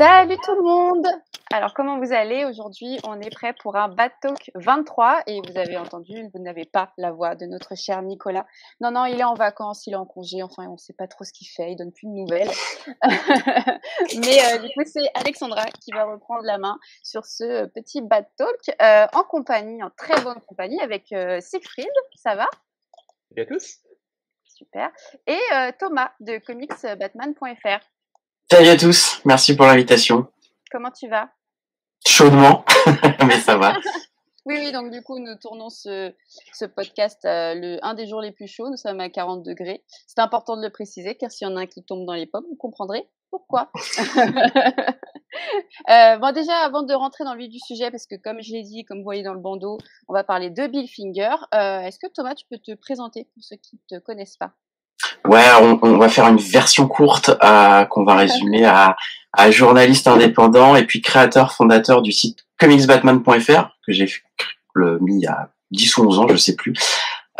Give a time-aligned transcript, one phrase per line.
[0.00, 1.06] Salut tout le monde
[1.52, 2.46] Alors comment vous allez?
[2.46, 6.64] Aujourd'hui on est prêt pour un Bad Talk 23 et vous avez entendu, vous n'avez
[6.64, 8.46] pas la voix de notre cher Nicolas.
[8.80, 11.06] Non, non, il est en vacances, il est en congé, enfin on ne sait pas
[11.06, 12.48] trop ce qu'il fait, il donne plus de nouvelles.
[14.24, 18.24] Mais euh, du coup c'est Alexandra qui va reprendre la main sur ce petit Bad
[18.38, 22.48] Talk euh, en compagnie, en très bonne compagnie avec euh, Siegfried, ça va?
[23.28, 23.80] Salut à tous
[24.46, 24.90] Super.
[25.26, 25.40] Et
[25.78, 27.80] Thomas de comicsbatman.fr.
[28.52, 30.26] Salut à tous, merci pour l'invitation.
[30.72, 31.30] Comment tu vas?
[32.04, 32.64] Chaudement,
[33.24, 33.74] mais ça va.
[34.44, 36.12] oui, oui, donc du coup, nous tournons ce,
[36.52, 38.68] ce podcast euh, le, un des jours les plus chauds.
[38.68, 39.84] Nous sommes à 40 degrés.
[40.08, 42.26] C'est important de le préciser, car s'il y en a un qui tombe dans les
[42.26, 43.70] pommes, vous comprendrez pourquoi.
[45.88, 48.52] euh, bon, déjà, avant de rentrer dans le vif du sujet, parce que comme je
[48.52, 51.36] l'ai dit, comme vous voyez dans le bandeau, on va parler de Bill Finger.
[51.54, 54.54] Euh, Est-ce que Thomas, tu peux te présenter pour ceux qui ne te connaissent pas?
[55.26, 55.44] Ouais,
[55.82, 58.96] on, va faire une version courte euh, qu'on va résumer à,
[59.32, 64.08] à, journaliste indépendant et puis créateur fondateur du site comicsbatman.fr que j'ai
[65.00, 66.72] mis il y a 10 ou 11 ans, je sais plus.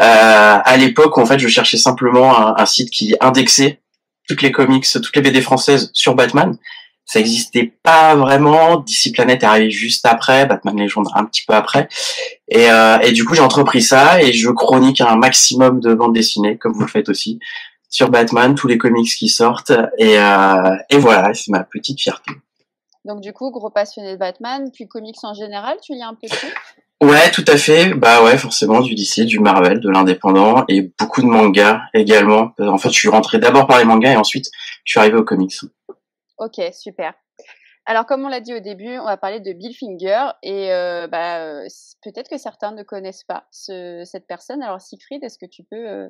[0.01, 3.81] Euh, à l'époque, en fait, je cherchais simplement un, site qui indexait
[4.29, 6.57] toutes les comics, toutes les BD françaises sur Batman.
[7.05, 8.77] Ça existait pas vraiment.
[8.77, 11.89] DC Planet est arrivé juste après, Batman Legend un petit peu après.
[12.49, 16.57] Et, euh, du coup, j'ai entrepris ça et je chronique un maximum de bandes dessinées,
[16.57, 17.39] comme vous le faites aussi
[17.91, 22.33] sur Batman, tous les comics qui sortent, et, euh, et voilà, c'est ma petite fierté.
[23.05, 26.29] Donc du coup, gros passionné de Batman, puis comics en général, tu lis un peu
[26.29, 26.47] tout
[27.03, 27.95] Ouais, tout à fait.
[27.95, 32.53] Bah ouais, forcément du DC, du Marvel, de l'indépendant et beaucoup de mangas également.
[32.59, 34.51] En fait, je suis rentré d'abord par les mangas et ensuite
[34.85, 35.55] je suis arrivé aux comics.
[36.37, 37.15] Ok, super.
[37.91, 41.09] Alors, comme on l'a dit au début, on va parler de Bill Finger et euh,
[41.09, 41.63] bah,
[42.05, 44.63] peut-être que certains ne connaissent pas ce, cette personne.
[44.63, 46.09] Alors, Siegfried, est-ce que tu peux euh,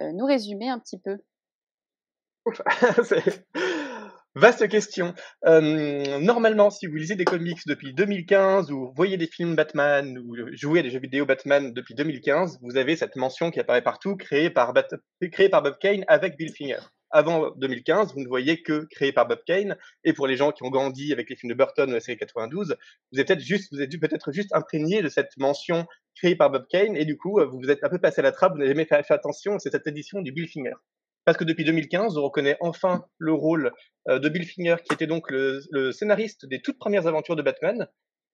[0.00, 1.16] euh, nous résumer un petit peu?
[4.34, 5.14] Vaste question.
[5.42, 10.80] Normalement, si vous lisez des comics depuis 2015 ou voyez des films Batman ou jouez
[10.80, 14.50] à des jeux vidéo Batman depuis 2015, vous avez cette mention qui apparaît partout, créée
[14.50, 16.80] par Bob Kane avec Bill Finger
[17.12, 19.76] avant 2015, vous ne voyez que créé par Bob Kane.
[20.04, 22.18] Et pour les gens qui ont grandi avec les films de Burton ou la série
[22.18, 22.76] 92,
[23.12, 25.86] vous êtes peut-être juste, vous êtes peut-être juste imprégné de cette mention
[26.16, 26.96] créée par Bob Kane.
[26.96, 28.86] Et du coup, vous vous êtes un peu passé à la trappe, vous n'avez jamais
[28.86, 29.58] fait, attention.
[29.58, 30.74] C'est cette édition du Bill Finger.
[31.24, 33.72] Parce que depuis 2015, on reconnaît enfin le rôle
[34.08, 37.42] euh, de Bill Finger, qui était donc le, le scénariste des toutes premières aventures de
[37.42, 37.86] Batman.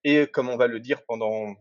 [0.04, 1.54] Et comme on va le dire pendant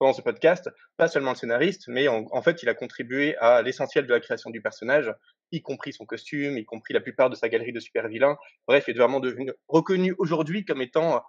[0.00, 4.06] pendant ce podcast, pas seulement le scénariste, mais en, fait, il a contribué à l'essentiel
[4.06, 5.12] de la création du personnage,
[5.52, 8.38] y compris son costume, y compris la plupart de sa galerie de super vilains.
[8.66, 9.20] Bref, il est vraiment
[9.68, 11.22] reconnu aujourd'hui comme étant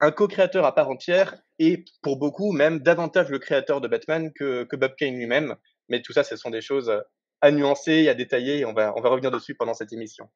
[0.00, 4.64] un co-créateur à part entière et pour beaucoup même davantage le créateur de Batman que,
[4.64, 5.54] que Bob Kane lui-même.
[5.90, 7.04] Mais tout ça, ce sont des choses
[7.42, 10.30] à nuancer, à détailler et on va, on va revenir dessus pendant cette émission.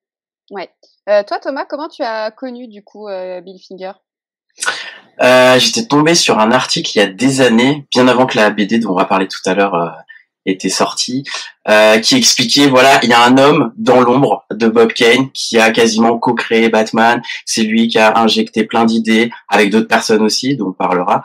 [0.50, 0.69] Ouais.
[1.09, 3.93] Euh, toi, Thomas, comment tu as connu du coup euh, Bill Finger
[5.23, 8.51] euh, J'étais tombé sur un article il y a des années, bien avant que la
[8.51, 9.89] BD dont on va parler tout à l'heure euh,
[10.47, 11.25] était sortie,
[11.69, 15.59] euh, qui expliquait voilà, il y a un homme dans l'ombre de Bob Kane qui
[15.59, 17.21] a quasiment co-créé Batman.
[17.45, 21.23] C'est lui qui a injecté plein d'idées avec d'autres personnes aussi, dont on parlera.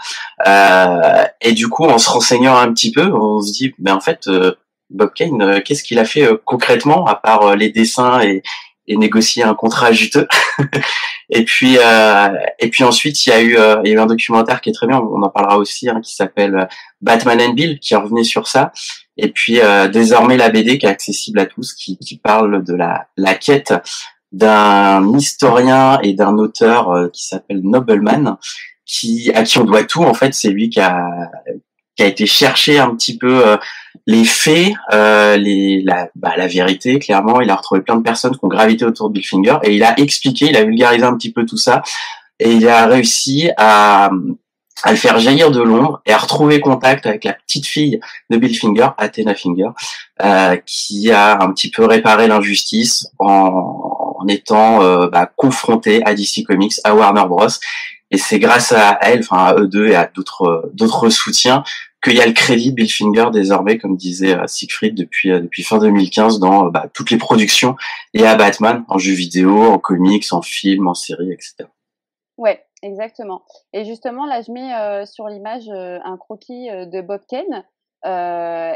[1.42, 4.30] Et du coup, en se renseignant un petit peu, on se dit, ben en fait,
[4.90, 8.44] Bob Kane, qu'est-ce qu'il a fait concrètement à part les dessins et,
[8.88, 10.28] et négocier un contrat juteux.
[11.30, 12.30] et puis euh,
[12.60, 14.70] et puis ensuite il y a eu euh, il y a eu un documentaire qui
[14.70, 16.66] est très bien, on en parlera aussi, hein, qui s'appelle euh,
[17.02, 18.72] Batman and Bill, qui revenait sur ça.
[19.18, 22.74] Et puis euh, désormais la BD qui est accessible à tous, qui, qui parle de
[22.74, 23.74] la la quête
[24.32, 28.38] d'un historien et d'un auteur euh, qui s'appelle Nobleman,
[28.86, 30.34] qui à qui on doit tout en fait.
[30.34, 31.08] C'est lui qui a
[31.96, 33.58] qui a été chercher un petit peu euh,
[34.06, 37.42] les faits, euh, les, la, bah, la vérité, clairement.
[37.42, 39.84] Il a retrouvé plein de personnes qui ont gravité autour de Bill Finger et il
[39.84, 41.82] a expliqué, il a vulgarisé un petit peu tout ça
[42.40, 44.12] et il a réussi à,
[44.84, 48.00] à le faire jaillir de l'ombre et à retrouver contact avec la petite fille
[48.30, 49.70] de Bill Finger, Athena Finger,
[50.22, 56.14] euh, qui a un petit peu réparé l'injustice en, en, étant euh, bah, confrontée à
[56.14, 57.48] DC Comics, à Warner Bros.
[58.12, 61.64] Et c'est grâce à elle, enfin à eux deux et à d'autres d'autres soutiens
[62.04, 65.64] qu'il y a le crédit Bill Finger désormais, comme disait euh, Siegfried depuis euh, depuis
[65.64, 67.76] fin 2015 dans bah, toutes les productions
[68.14, 71.70] et à Batman en jeux vidéo, en comics, en films, en séries, etc.
[72.38, 73.44] Ouais, exactement.
[73.74, 77.64] Et justement là, je mets euh, sur l'image euh, un croquis de Bob Kane.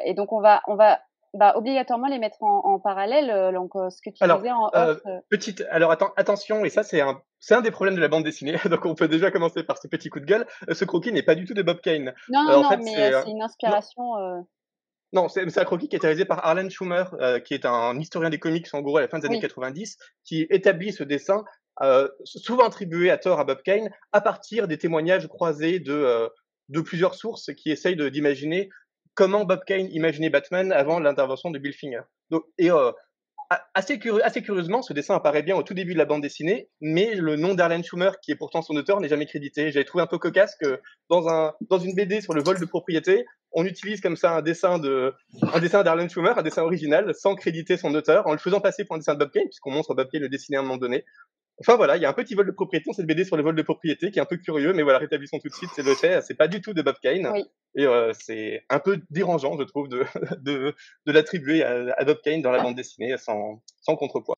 [0.06, 1.00] et donc on va on va
[1.33, 3.29] bah, obligatoirement les mettre en, en parallèle.
[3.29, 5.01] Euh, donc, euh, ce que tu alors, disais en euh, off.
[5.06, 8.07] euh, petite, alors attends, attention, et ça c'est un, c'est un des problèmes de la
[8.07, 8.57] bande dessinée.
[8.69, 10.45] Donc on peut déjà commencer par ce petit coup de gueule.
[10.69, 12.13] Euh, Ce croquis n'est pas du tout de Bob Kane.
[12.30, 14.18] Non, non, Euh, en non, fait, mais c'est, euh, euh, c'est une inspiration.
[14.18, 14.39] euh,
[15.13, 18.30] Non, c'est un croquis qui est réalisé par Arlen Schumer, euh, qui est un historien
[18.30, 19.42] des comics en gros à la fin des années Oui.
[19.42, 21.44] 90, qui établit ce dessin
[22.24, 26.28] souvent attribué à tort à Bob Kane à partir des témoignages croisés de,
[26.69, 28.69] de plusieurs sources qui essayent d'imaginer
[29.13, 32.01] comment Bob Kane imaginait Batman avant l'intervention de Bill Finger.
[32.31, 32.72] Donc, et
[33.74, 37.36] assez, curieusement, ce dessin apparaît bien au tout début de la bande dessinée, mais le
[37.36, 39.72] nom d'Arlen Schumer, qui est pourtant son auteur, n'est jamais crédité.
[39.72, 42.66] J'avais trouvé un peu cocasse que dans, un, dans une BD sur le vol de
[42.66, 45.14] propriété, on utilise comme ça un dessin de
[46.10, 49.14] Schumer, un dessin original, sans créditer son auteur, en le faisant passer pour un dessin
[49.14, 51.06] de Bob Kane, puisqu'on montre Bob Kane le dessiner à un moment donné.
[51.59, 53.56] Enfin voilà, il y a un petit vol de propriété cette BD sur le vol
[53.56, 55.95] de propriété qui est un peu curieux, mais voilà, rétablissons tout de suite, c'est le
[55.95, 57.27] fait, c'est pas du tout de Bob Kane.
[57.75, 60.04] Et euh, c'est un peu dérangeant, je trouve, de,
[60.39, 60.75] de,
[61.06, 63.62] de l'attribuer à, à, Bob Kane dans la bande dessinée sans,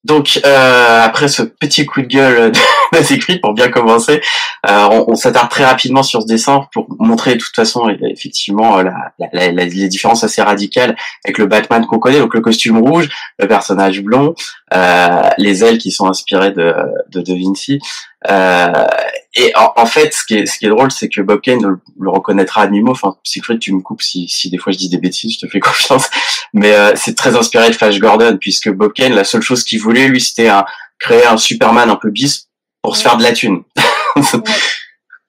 [0.03, 2.51] Donc, euh, après ce petit coup de gueule
[2.93, 4.21] de pour bien commencer,
[4.69, 9.51] euh, on, s'attarde très rapidement sur ce dessin pour montrer de toute façon effectivement la,
[9.51, 13.09] les différences assez radicales avec le Batman qu'on connaît, donc le costume rouge,
[13.39, 14.35] le personnage blond,
[14.73, 16.73] euh, les ailes qui sont inspirées de,
[17.09, 17.79] de, de Vinci.
[18.27, 18.87] Euh,
[19.35, 22.09] et en, fait, ce qui est, ce qui est drôle, c'est que Bob Kane le,
[22.09, 22.91] reconnaîtra à demi-mot.
[22.91, 25.51] Enfin, Siegfried, tu me coupes si, si des fois je dis des bêtises, je te
[25.51, 26.09] fais confiance.
[26.53, 29.79] Mais euh, c'est très inspiré de Flash Gordon, puisque Bob Kane, la seule chose qu'il
[29.79, 30.65] voulait, lui, c'était un,
[30.99, 32.49] créer un Superman un peu bis
[32.81, 33.63] pour se faire de la thune.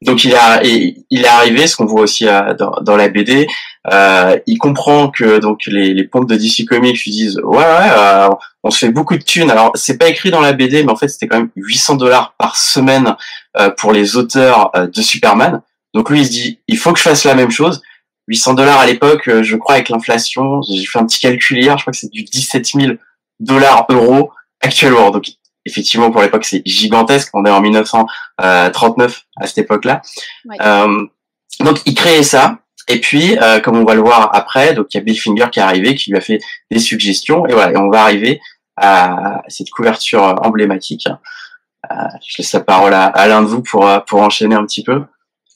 [0.03, 3.47] Donc il, a, il est arrivé, ce qu'on voit aussi euh, dans, dans, la BD,
[3.91, 7.91] euh, il comprend que donc les, les pompes de DC Comics lui disent ouais ouais
[7.97, 8.29] euh,
[8.63, 9.51] on se fait beaucoup de thunes.
[9.51, 12.35] Alors c'est pas écrit dans la BD, mais en fait c'était quand même 800 dollars
[12.39, 13.17] par semaine
[13.59, 15.63] euh, pour les auteurs euh, de Superman.
[15.95, 17.81] Donc lui il se dit il faut que je fasse la même chose.
[18.29, 21.77] 800 dollars à l'époque, euh, je crois avec l'inflation, j'ai fait un petit calcul hier,
[21.79, 22.93] je crois que c'est du 17 000
[23.41, 24.31] dollars euros
[24.61, 25.11] actuellement.
[25.11, 25.25] Donc
[25.65, 27.31] effectivement pour l'époque c'est gigantesque.
[27.33, 30.03] On est en 1939 à cette époque-là.
[31.61, 32.59] donc il crée ça
[32.91, 35.47] et puis, euh, comme on va le voir après, donc il y a Bill Finger
[35.51, 36.41] qui est arrivé, qui lui a fait
[36.71, 38.41] des suggestions, et voilà, et on va arriver
[38.77, 41.07] à cette couverture emblématique.
[41.91, 41.95] Euh,
[42.27, 45.05] je laisse la parole à, l'un de vous pour euh, pour enchaîner un petit peu.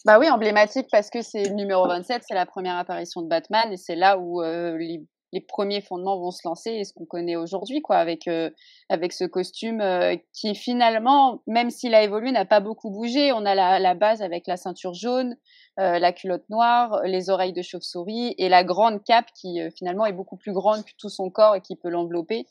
[0.05, 3.73] Bah oui, emblématique parce que c'est le numéro 27, c'est la première apparition de Batman,
[3.73, 5.03] et c'est là où les
[5.35, 8.51] les premiers fondements vont se lancer et ce qu'on connaît aujourd'hui, quoi, avec euh,
[8.89, 13.33] avec ce costume euh, qui finalement, même s'il a évolué, n'a pas beaucoup bougé.
[13.33, 15.37] On a la, la base avec la ceinture jaune,
[15.81, 20.13] euh, la culotte noire, les oreilles de chauve-souris et la grande cape qui finalement est
[20.13, 22.47] beaucoup plus grande que tout son corps et qui peut l'envelopper.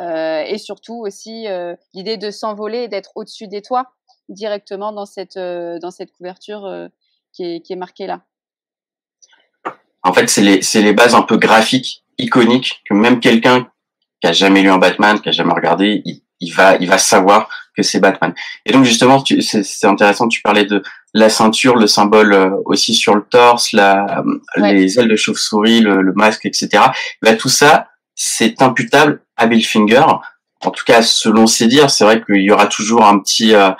[0.00, 1.46] et surtout aussi
[1.92, 3.92] l'idée de s'envoler et d'être au-dessus des toits
[4.30, 6.88] directement dans cette dans cette couverture
[7.32, 8.22] qui est, qui est marquée là.
[10.02, 13.68] En fait, c'est les, les bases un peu graphiques iconique que même quelqu'un
[14.20, 16.02] qui a jamais lu un Batman, qui a jamais regardé,
[16.40, 18.34] il, va, il va savoir que c'est Batman.
[18.66, 20.28] Et donc justement, c'est intéressant.
[20.28, 20.82] Tu parlais de
[21.14, 24.22] la ceinture, le symbole euh, aussi sur le torse, la,
[24.56, 26.84] les ailes de chauve-souris, le, masque, etc.
[27.22, 30.04] Là, tout ça, c'est imputable à Bill Finger.
[30.64, 33.70] En tout cas, selon ses dires, c'est vrai qu'il y aura toujours un petit, euh,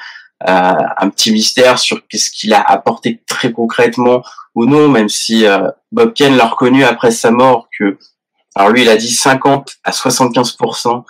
[0.49, 4.23] euh, un petit mystère sur qu'est-ce qu'il a apporté très concrètement
[4.55, 5.45] ou non, même si
[5.93, 7.99] Bob Kane l'a reconnu après sa mort que
[8.55, 11.05] alors lui, il a dit 50 à 75%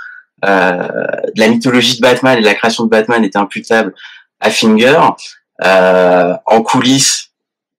[0.44, 0.88] euh,
[1.34, 3.94] de la mythologie de Batman et de la création de Batman était imputable
[4.40, 5.00] à Finger.
[5.64, 7.30] Euh, en coulisses,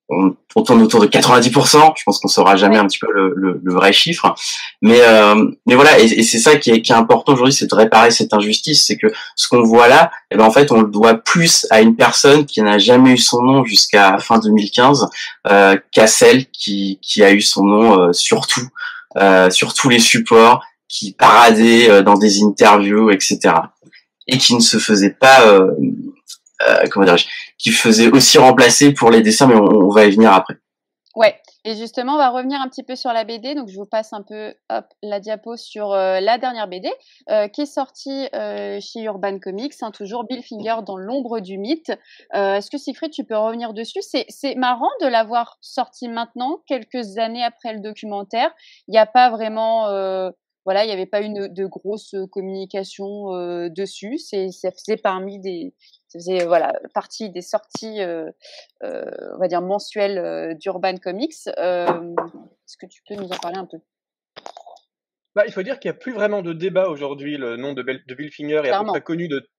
[0.09, 1.93] on, tourne autour de 90%.
[1.97, 4.35] Je pense qu'on saura jamais un petit peu le, le, le vrai chiffre,
[4.81, 5.99] mais euh, mais voilà.
[5.99, 8.85] Et, et c'est ça qui est, qui est important aujourd'hui, c'est de réparer cette injustice.
[8.85, 11.81] C'est que ce qu'on voit là, eh ben en fait, on le doit plus à
[11.81, 15.07] une personne qui n'a jamais eu son nom jusqu'à fin 2015
[15.49, 18.69] euh, qu'à celle qui qui a eu son nom euh, surtout
[19.17, 23.39] euh, sur tous les supports, qui paradait euh, dans des interviews, etc.
[24.27, 25.69] Et qui ne se faisait pas, euh,
[26.89, 27.27] comment dirais-je,
[27.63, 30.55] qui faisait aussi remplacer pour les dessins, mais on, va y venir après.
[31.15, 31.35] Ouais.
[31.65, 33.55] Et justement, on va revenir un petit peu sur la BD.
[33.55, 34.53] Donc, je vous passe un peu
[35.01, 36.89] la diapo sur la dernière BD
[37.29, 41.57] euh, qui est sortie euh, chez Urban Comics, hein, toujours Bill Finger dans l'ombre du
[41.57, 41.93] mythe.
[42.35, 44.01] Euh, Est-ce que Siegfried, tu peux revenir dessus?
[44.01, 48.53] C'est marrant de l'avoir sorti maintenant, quelques années après le documentaire.
[48.89, 49.87] Il n'y a pas vraiment
[50.65, 54.17] voilà, il n'y avait pas une de grosse communication euh, dessus.
[54.17, 55.73] C'est, ça faisait parmi des,
[56.07, 58.29] ça faisait voilà partie des sorties, euh,
[58.83, 59.03] euh,
[59.35, 61.47] on va dire mensuelles d'Urban Comics.
[61.47, 63.77] est-ce que tu peux nous en parler un peu?
[65.35, 67.37] Bah, il faut dire qu'il n'y a plus vraiment de débat aujourd'hui.
[67.37, 69.49] Le nom de, de Bill Finger est à peu près connu de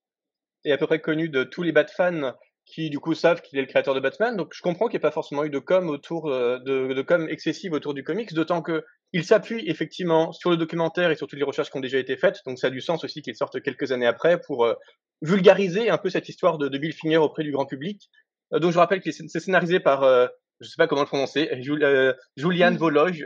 [0.64, 2.32] est à peu près connu de tous les Bat fans
[2.66, 4.36] qui du coup savent qu'il est le créateur de Batman.
[4.36, 7.02] Donc je comprends qu'il n'y ait pas forcément eu de com autour euh, de, de
[7.02, 11.28] com excessive autour du comics, d'autant que il s'appuie effectivement sur le documentaire et sur
[11.28, 12.40] toutes les recherches qui ont déjà été faites.
[12.46, 14.74] Donc ça a du sens aussi qu'il sorte quelques années après pour euh,
[15.22, 18.10] vulgariser un peu cette histoire de, de, Bill Finger auprès du grand public.
[18.52, 20.26] Euh, donc je rappelle que c'est scénarisé par, euh,
[20.58, 22.76] je sais pas comment le prononcer, Julian mm.
[22.76, 23.24] Vologe.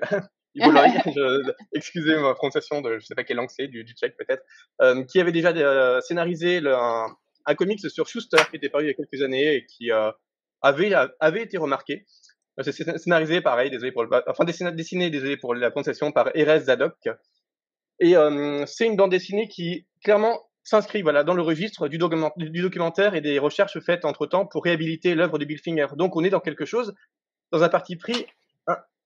[1.73, 4.43] excusez ma prononciation de je sais pas quelle langue c'est, du, du tchèque peut-être,
[5.07, 7.07] qui avait déjà scénarisé le, un,
[7.49, 9.91] un comics sur Schuster qui était paru il y a quelques années et qui
[10.61, 12.05] avait, avait été remarqué.
[12.63, 16.95] C'est scénarisé, pareil, désolé pour le, enfin dessiné, désolé pour la prononciation, par Erez Zadok.
[18.01, 18.15] Et
[18.67, 23.21] c'est une bande dessinée qui clairement s'inscrit voilà dans le registre du, du, documentaire et
[23.21, 25.87] des recherches faites entre temps pour réhabiliter l'œuvre de Bill Finger.
[25.97, 26.95] Donc on est dans quelque chose,
[27.53, 28.27] dans un parti pris,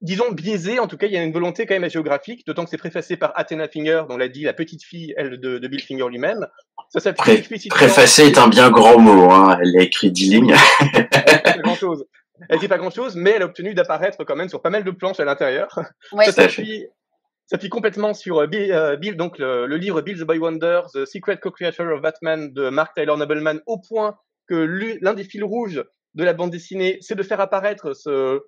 [0.02, 0.78] disons biaisé.
[0.78, 3.16] En tout cas, il y a une volonté quand même géographique, d'autant que c'est préfacé
[3.16, 6.46] par Athena Finger, dont l'a dit la petite fille elle de, de Bill Finger lui-même.
[6.90, 9.30] Ça Pré Préfacé est un bien grand mot.
[9.30, 9.58] Hein.
[9.62, 10.54] Elle a écrit dix lignes.
[11.42, 12.04] pas grand chose.
[12.48, 14.84] Elle dit pas grand chose, mais elle a obtenu d'apparaître quand même sur pas mal
[14.84, 15.78] de planches à l'intérieur.
[16.12, 16.48] Ouais, ça
[17.46, 21.38] s'appuie complètement sur euh, euh, Bill, donc le, livre Bill the Boy Wonder, The Secret
[21.38, 24.16] Co-Creator of Batman de Mark Taylor Nobleman, au point
[24.48, 24.54] que
[25.00, 28.40] l'un des fils rouges de la bande dessinée, c'est de faire apparaître ce,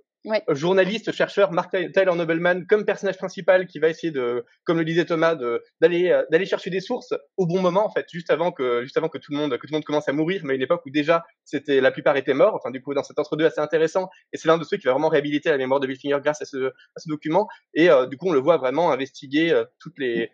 [0.49, 5.05] journaliste, chercheur, Mark Tyler Nobleman, comme personnage principal qui va essayer de, comme le disait
[5.05, 5.35] Thomas,
[5.81, 8.97] d'aller euh, d'aller chercher des sources au bon moment en fait, juste avant que juste
[8.97, 10.63] avant que tout le monde que tout le monde commence à mourir, mais à une
[10.63, 12.55] époque où déjà c'était la plupart étaient morts.
[12.55, 14.93] Enfin du coup dans cet entre-deux assez intéressant et c'est l'un de ceux qui va
[14.93, 16.73] vraiment réhabiliter la mémoire de Bill Finger grâce à ce,
[17.07, 17.49] document.
[17.75, 20.31] Et euh, du coup on le voit vraiment investiguer euh, toutes les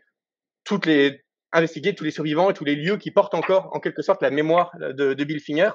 [0.64, 4.02] toutes les investiguer tous les survivants et tous les lieux qui portent encore en quelque
[4.02, 5.70] sorte la mémoire de Bill Finger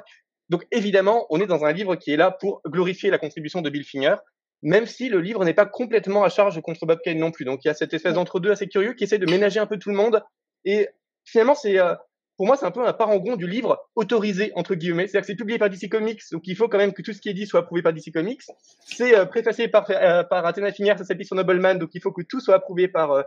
[0.50, 3.70] donc évidemment, on est dans un livre qui est là pour glorifier la contribution de
[3.70, 4.16] Bill Finger,
[4.62, 7.46] même si le livre n'est pas complètement à charge contre Bob Kane non plus.
[7.46, 9.78] Donc il y a cette espèce d'entre-deux assez curieux qui essaie de ménager un peu
[9.78, 10.24] tout le monde.
[10.64, 10.88] Et
[11.24, 11.96] finalement, c'est euh,
[12.38, 15.08] pour moi, c'est un peu un parangon du livre autorisé, entre guillemets.
[15.08, 17.22] C'est-à-dire que c'est publié par DC Comics, donc il faut quand même que tout ce
[17.22, 18.42] qui est dit soit approuvé par DC Comics.
[18.86, 22.12] C'est euh, préfacé par, euh, par Athena Finger, ça s'appuie sur Nobleman, donc il faut
[22.12, 23.24] que tout soit approuvé par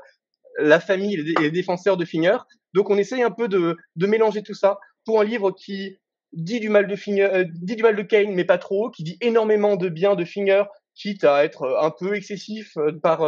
[0.59, 2.39] la famille et les défenseurs de Finger.
[2.75, 5.99] Donc on essaye un peu de, de mélanger tout ça pour un livre qui
[6.33, 9.03] dit du mal de Finger, euh, dit du mal de Kane, mais pas trop, qui
[9.03, 13.21] dit énormément de bien de Finger, quitte à être euh, un peu excessif euh, par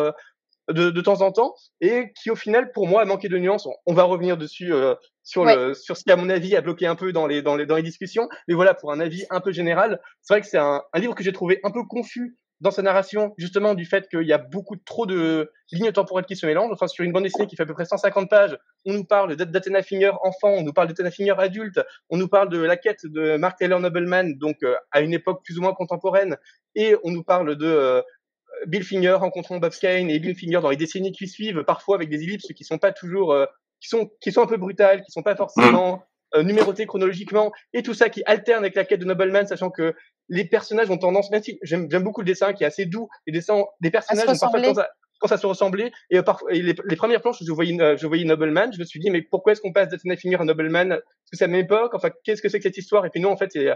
[0.69, 3.67] de, de, temps en temps, et qui au final, pour moi, a manqué de nuances.
[3.87, 4.73] On, va revenir dessus
[5.25, 7.57] sur le sur ce qui à mon avis a bloqué un peu dans les dans
[7.57, 10.47] les dans les discussions, mais voilà pour un avis un peu général, c'est vrai que
[10.47, 13.87] c'est un, un livre que j'ai trouvé un peu confus dans sa narration, justement, du
[13.87, 16.73] fait qu'il y a beaucoup trop de lignes temporelles qui se mélangent.
[16.73, 19.35] Enfin, sur une bande dessinée qui fait à peu près 150 pages, on nous parle
[19.37, 23.05] d'Athena Finger enfant, on nous parle d'Athena Finger adulte, on nous parle de la quête
[23.05, 26.37] de Mark Taylor Nobleman, donc euh, à une époque plus ou moins contemporaine,
[26.75, 28.03] et on nous parle de euh,
[28.67, 32.11] Bill Finger rencontrant Bob Kane et Bill Finger dans les décennies qui suivent, parfois avec
[32.11, 33.47] des ellipses qui sont pas toujours, euh,
[33.81, 36.05] qui sont qui sont un peu brutales, qui sont pas forcément
[36.37, 39.95] numérotées chronologiquement, et tout ça qui alterne avec la quête de Nobleman, sachant que
[40.29, 43.33] les personnages ont tendance, même si j'aime beaucoup le dessin qui est assez doux, les
[43.33, 44.79] dessins des personnages ont parfois tendance
[45.33, 45.93] à, se ressembler.
[46.11, 49.23] Et, euh, les, premières planches, je voyais, je voyais Nobleman, je me suis dit, mais
[49.23, 50.93] pourquoi est-ce qu'on passe d'Athena Finger à Nobleman?
[50.93, 53.05] Est-ce que c'est la même époque Enfin, qu'est-ce que c'est que cette histoire?
[53.05, 53.69] Et puis non, en fait, c'est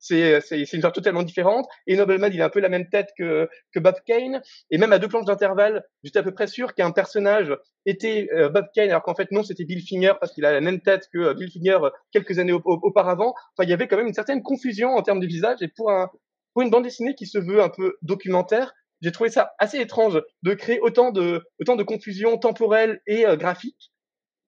[0.00, 1.66] c'est c'est une histoire totalement différente.
[1.86, 4.92] Et Nobleman, il a un peu la même tête que que Bob Kane, et même
[4.92, 7.54] à deux planches d'intervalle, j'étais à peu près sûr qu'un personnage
[7.86, 10.60] était euh, Bob Kane, alors qu'en fait non, c'était Bill Finger parce qu'il a la
[10.60, 13.34] même tête que euh, Bill Finger euh, quelques années auparavant.
[13.56, 15.90] Enfin, il y avait quand même une certaine confusion en termes de visage, et pour
[15.90, 16.10] un
[16.54, 20.20] pour une bande dessinée qui se veut un peu documentaire, j'ai trouvé ça assez étrange
[20.42, 23.92] de créer autant de autant de confusion temporelle et graphique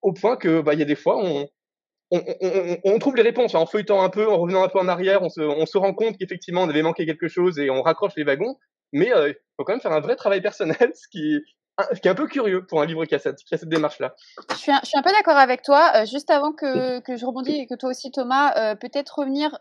[0.02, 1.48] au point que bah il y a des fois on
[2.12, 5.28] on, trouve les réponses en feuilletant un peu, en revenant un peu en arrière, on
[5.30, 8.56] se, rend compte qu'effectivement on avait manqué quelque chose et on raccroche les wagons.
[8.92, 11.38] Mais euh, il faut quand même faire un vrai travail personnel, ce qui,
[12.04, 14.14] est un peu curieux pour un livre qui a cette, démarche-là.
[14.50, 15.90] Je suis, un, peu d'accord avec toi.
[15.96, 19.58] Euh, juste avant que, je rebondisse et que toi aussi Thomas, euh, peut-être revenir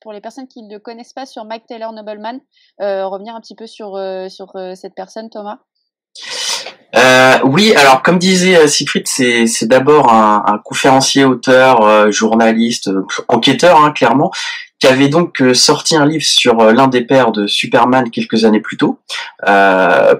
[0.00, 2.40] pour les personnes qui ne connaissent pas sur Mike Taylor Nobleman,
[2.80, 3.96] revenir un petit peu sur
[4.74, 5.60] cette personne Thomas.
[6.96, 12.10] Euh, oui, alors comme disait euh, Siegfried, c'est, c'est d'abord un, un, conférencier, auteur, euh,
[12.10, 14.30] journaliste, euh, enquêteur, hein, clairement,
[14.78, 18.76] qui avait donc sorti un livre sur l'un des pères de Superman quelques années plus
[18.76, 18.98] tôt,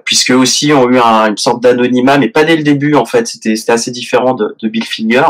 [0.07, 3.27] puisque aussi ont eu un, une sorte d'anonymat, mais pas dès le début en fait,
[3.27, 5.25] c'était, c'était assez différent de, de Bill Finger.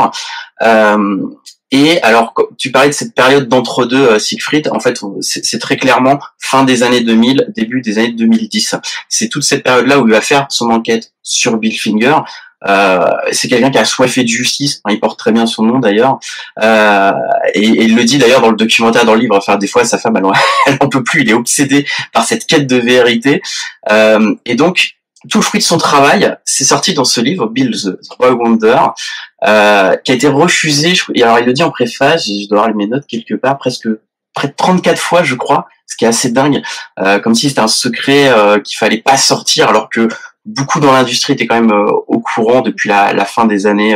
[1.71, 6.19] Et alors, tu parlais de cette période d'entre-deux, euh, Siegfried, en fait, c'est très clairement
[6.39, 8.75] fin des années 2000, début des années 2010.
[9.09, 12.19] C'est toute cette période-là où il va faire son enquête sur Bill Finger.
[12.65, 16.19] Euh, c'est quelqu'un qui a soifé de justice, il porte très bien son nom d'ailleurs,
[16.63, 17.11] euh,
[17.53, 19.99] et, il le dit d'ailleurs dans le documentaire, dans le livre, enfin des fois sa
[19.99, 20.25] femme elle,
[20.65, 23.43] elle en peut plus, il est obsédé par cette quête de vérité,
[23.91, 24.96] euh, et donc
[25.29, 28.77] tout le fruit de son travail, c'est sorti dans ce livre, Bill the Boy Wonder,
[29.45, 30.93] euh, qui a été refusé.
[31.15, 33.87] et alors il le dit en préface, je dois avoir mes notes quelque part, presque
[34.37, 36.61] près de 34 fois, je crois, ce qui est assez dingue,
[36.99, 40.07] euh, comme si c'était un secret euh, qu'il fallait pas sortir, alors que
[40.45, 43.95] beaucoup dans l'industrie étaient quand même euh, au courant depuis la, la fin des années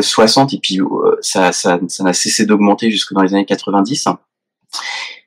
[0.00, 0.80] 60, et puis
[1.20, 4.08] ça, ça, ça n'a cessé d'augmenter jusque dans les années 90.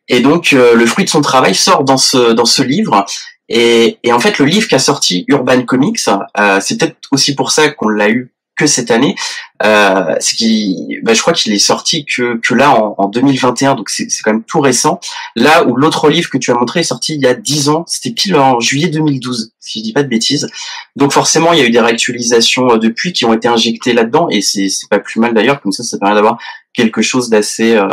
[0.08, 3.06] Et donc le fruit de son travail sort dans ce dans ce livre
[3.50, 6.00] et, et, en fait, le livre qu'a sorti Urban Comics,
[6.38, 9.16] euh, c'est peut-être aussi pour ça qu'on l'a eu que cette année.
[9.64, 13.76] Euh, ce qui, bah, je crois qu'il est sorti que, que là en, en 2021,
[13.76, 15.00] donc c'est quand même tout récent.
[15.36, 17.86] Là où l'autre livre que tu as montré est sorti il y a 10 ans,
[17.88, 20.50] c'était pile en juillet 2012, si je dis pas de bêtises.
[20.96, 24.28] Donc forcément, il y a eu des réactualisations euh, depuis qui ont été injectées là-dedans,
[24.30, 26.38] et c'est pas plus mal d'ailleurs, comme ça, ça permet d'avoir
[26.74, 27.88] quelque chose d'assez euh,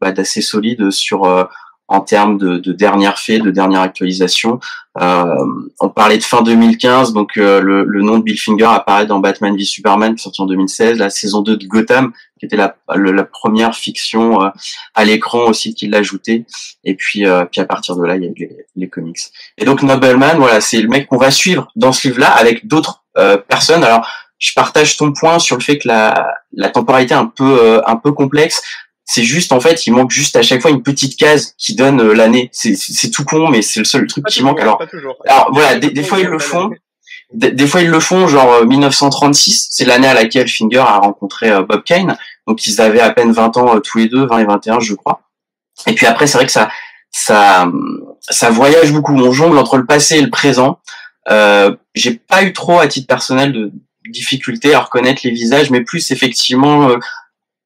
[0.00, 1.44] bah, d'assez solide sur euh,
[1.90, 4.60] en termes de, de dernière fait, de dernière actualisation.
[5.00, 5.24] Euh,
[5.80, 9.18] on parlait de fin 2015, donc euh, le, le, nom de Bill Finger apparaît dans
[9.18, 13.24] Batman v Superman, sorti en 2016, la saison 2 de Gotham, qui était la, la
[13.24, 14.50] première fiction euh,
[14.94, 16.46] à l'écran aussi qu'il ajouté.
[16.84, 19.18] Et puis, euh, puis à partir de là, il y a eu les, comics.
[19.58, 23.02] Et donc Nobleman, voilà, c'est le mec qu'on va suivre dans ce livre-là avec d'autres
[23.48, 23.82] personnes.
[23.82, 27.82] Alors, je partage ton point sur le fait que la, la temporalité est un peu
[27.84, 28.62] un peu complexe.
[29.12, 32.00] C'est juste en fait, il manque juste à chaque fois une petite case qui donne
[32.00, 32.48] euh, l'année.
[32.52, 34.60] C'est tout con, mais c'est le seul truc qui manque.
[34.60, 34.80] Alors,
[35.26, 36.70] alors voilà, des, fois ils le font.
[37.32, 41.50] Des, fois ils le font, genre 1936, euh, c'est l'année à laquelle Finger a rencontré
[41.50, 42.16] euh, Bob Kane.
[42.46, 45.22] Donc ils avaient à peine 20 ans tous les deux, 20 et 21 je crois.
[45.88, 46.70] Et puis après c'est vrai que ça,
[47.10, 47.68] ça,
[48.20, 49.12] ça voyage beaucoup.
[49.12, 50.78] On jongle entre le passé et le présent.
[51.32, 53.72] Euh, J'ai pas eu trop à titre personnel de
[54.08, 56.90] difficulté à reconnaître les visages, mais plus effectivement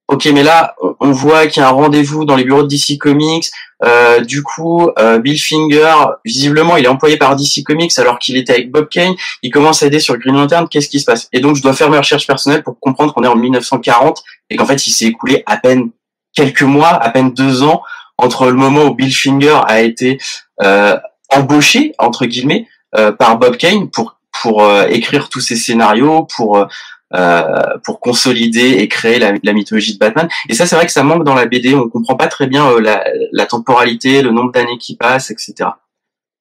[0.08, 2.98] Ok, mais là, on voit qu'il y a un rendez-vous dans les bureaux de DC
[2.98, 3.46] Comics.
[3.82, 5.94] Euh, du coup, euh, Bill Finger,
[6.26, 9.14] visiblement, il est employé par DC Comics alors qu'il était avec Bob Kane.
[9.42, 10.68] Il commence à aider sur Green Lantern.
[10.68, 11.28] Qu'est-ce qui se passe?
[11.32, 14.56] Et donc, je dois faire mes recherches personnelles pour comprendre qu'on est en 1940 et
[14.56, 15.90] qu'en fait, il s'est écoulé à peine
[16.34, 17.82] quelques mois, à peine deux ans
[18.18, 20.18] entre le moment où Bill Finger a été
[20.62, 20.98] euh,
[21.30, 26.66] embauché entre guillemets euh, par Bob Kane pour pour écrire tous ces scénarios, pour
[27.14, 30.26] euh, pour consolider et créer la, mythologie de Batman.
[30.48, 31.74] Et ça, c'est vrai que ça manque dans la BD.
[31.74, 35.68] On comprend pas très bien euh, la, temporalité, le nombre d'années qui passent, etc.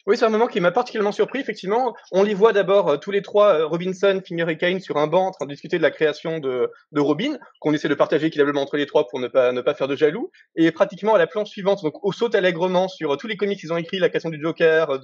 [0.08, 1.40] Oui, c'est un moment qui m'a particulièrement surpris.
[1.42, 5.06] Effectivement, on les voit d'abord euh, tous les trois, Robinson, Finger et Kane, sur un
[5.08, 8.62] banc en train de discuter de la création de, Robin, qu'on essaie de partager équitablement
[8.62, 10.32] entre les trois pour ne pas ne pas faire de jaloux.
[10.56, 13.74] Et pratiquement à la planche suivante, donc au saute allègrement sur tous les comics qu'ils
[13.74, 15.00] ont écrits, la création du Joker,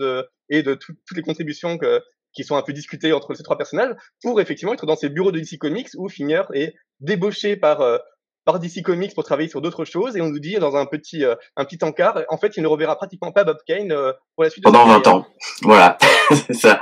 [0.49, 2.01] et de toutes les contributions que
[2.33, 5.31] qui sont un peu discutés entre ces trois personnages, pour effectivement être dans ces bureaux
[5.31, 7.97] de DC Comics où Finger est débauché par euh,
[8.45, 11.23] par DC Comics pour travailler sur d'autres choses et on nous dit dans un petit
[11.23, 14.43] euh, un petit encart en fait il ne reverra pratiquement pas Bob Kane euh, pour
[14.43, 15.27] la suite pendant 20 ans.
[15.61, 15.97] Voilà.
[16.47, 16.79] C'est ça.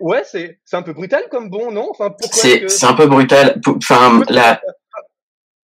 [0.00, 1.88] Ouais c'est c'est un peu brutal comme bon non?
[1.90, 3.60] Enfin pourquoi c'est c'est un peu brutal.
[3.66, 4.60] Enfin la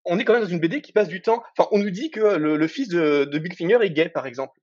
[0.05, 1.43] on est quand même dans une BD qui passe du temps.
[1.57, 4.25] Enfin on nous dit que le, le fils de, de Bill Finger est gay par
[4.25, 4.53] exemple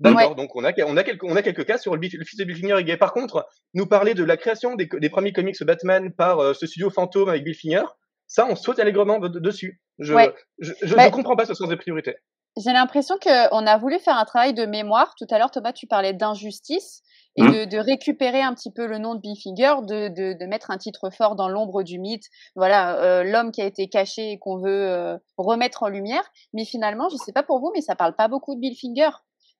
[0.00, 2.38] D'accord, donc on a, on, a quelques, on a quelques cas sur le, le fils
[2.38, 2.96] de Bill Finger et gay.
[2.96, 6.66] Par contre, nous parler de la création des, des premiers comics Batman par euh, ce
[6.66, 7.84] studio fantôme avec Bill Finger,
[8.26, 9.80] ça, on saute allègrement dessus.
[9.98, 10.26] Je ne
[10.58, 12.16] je, je, comprends pas ce sens de priorité.
[12.56, 15.14] J'ai l'impression qu'on a voulu faire un travail de mémoire.
[15.16, 17.02] Tout à l'heure, Thomas, tu parlais d'injustice
[17.36, 17.50] et mmh.
[17.50, 20.78] de, de, récupérer un petit peu le nom de Bill Finger, de, de, mettre un
[20.78, 22.24] titre fort dans l'ombre du mythe.
[22.54, 26.24] Voilà, euh, l'homme qui a été caché et qu'on veut euh, remettre en lumière.
[26.54, 29.10] Mais finalement, je sais pas pour vous, mais ça parle pas beaucoup de Bill Finger.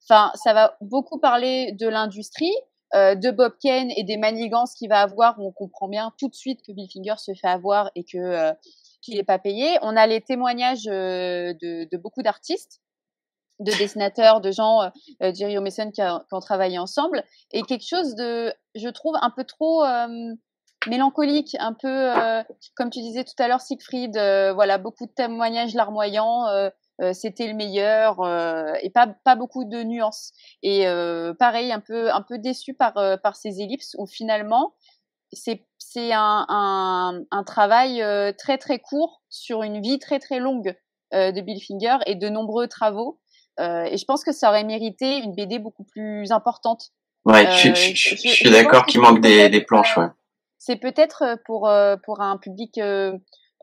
[0.08, 2.54] Enfin, ça va beaucoup parler de l'industrie,
[2.94, 5.38] euh, de Bob Kane et des manigances qu'il va avoir.
[5.40, 8.18] Où on comprend bien tout de suite que Bill Finger se fait avoir et que
[8.18, 8.52] euh,
[9.02, 9.78] qu'il n'est pas payé.
[9.82, 12.80] On a les témoignages euh, de, beaucoup d'artistes,
[13.58, 14.90] de dessinateurs, de gens,
[15.20, 19.44] Jerry O'Mason qui, qui, ont travaillé ensemble, et quelque chose de, je trouve, un peu
[19.44, 19.82] trop
[20.86, 22.12] mélancolique, un peu,
[22.74, 26.44] comme tu disais tout à l'heure, Siegfried, voilà, beaucoup de témoignages larmoyants,
[27.12, 30.32] c'était le meilleur euh, et pas pas beaucoup de nuances.
[30.62, 34.74] Et euh, pareil, un peu un peu déçu par par ces ellipses où finalement
[35.32, 38.02] c'est c'est un, un, un travail
[38.38, 40.74] très très court sur une vie très très longue
[41.12, 43.20] de Bill Finger et de nombreux travaux.
[43.58, 46.90] et je pense que ça aurait mérité une BD beaucoup plus importante.
[47.24, 49.96] Ouais, je, je, je, suis d'accord qu'il manque des, des planches.
[49.96, 50.06] Ouais.
[50.58, 51.70] C'est peut-être pour
[52.04, 53.16] pour un public euh,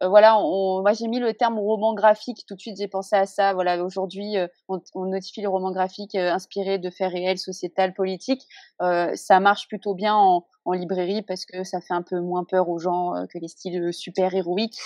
[0.07, 2.45] voilà, on, moi j'ai mis le terme roman graphique.
[2.47, 3.53] Tout de suite, j'ai pensé à ça.
[3.53, 8.47] Voilà, aujourd'hui, euh, on, notifie les romans graphiques euh, inspirés de faits réels, sociétals, politiques.
[8.79, 12.79] ça marche plutôt bien en, librairie parce que ça fait un peu moins peur aux
[12.79, 14.79] gens que les styles super héroïques.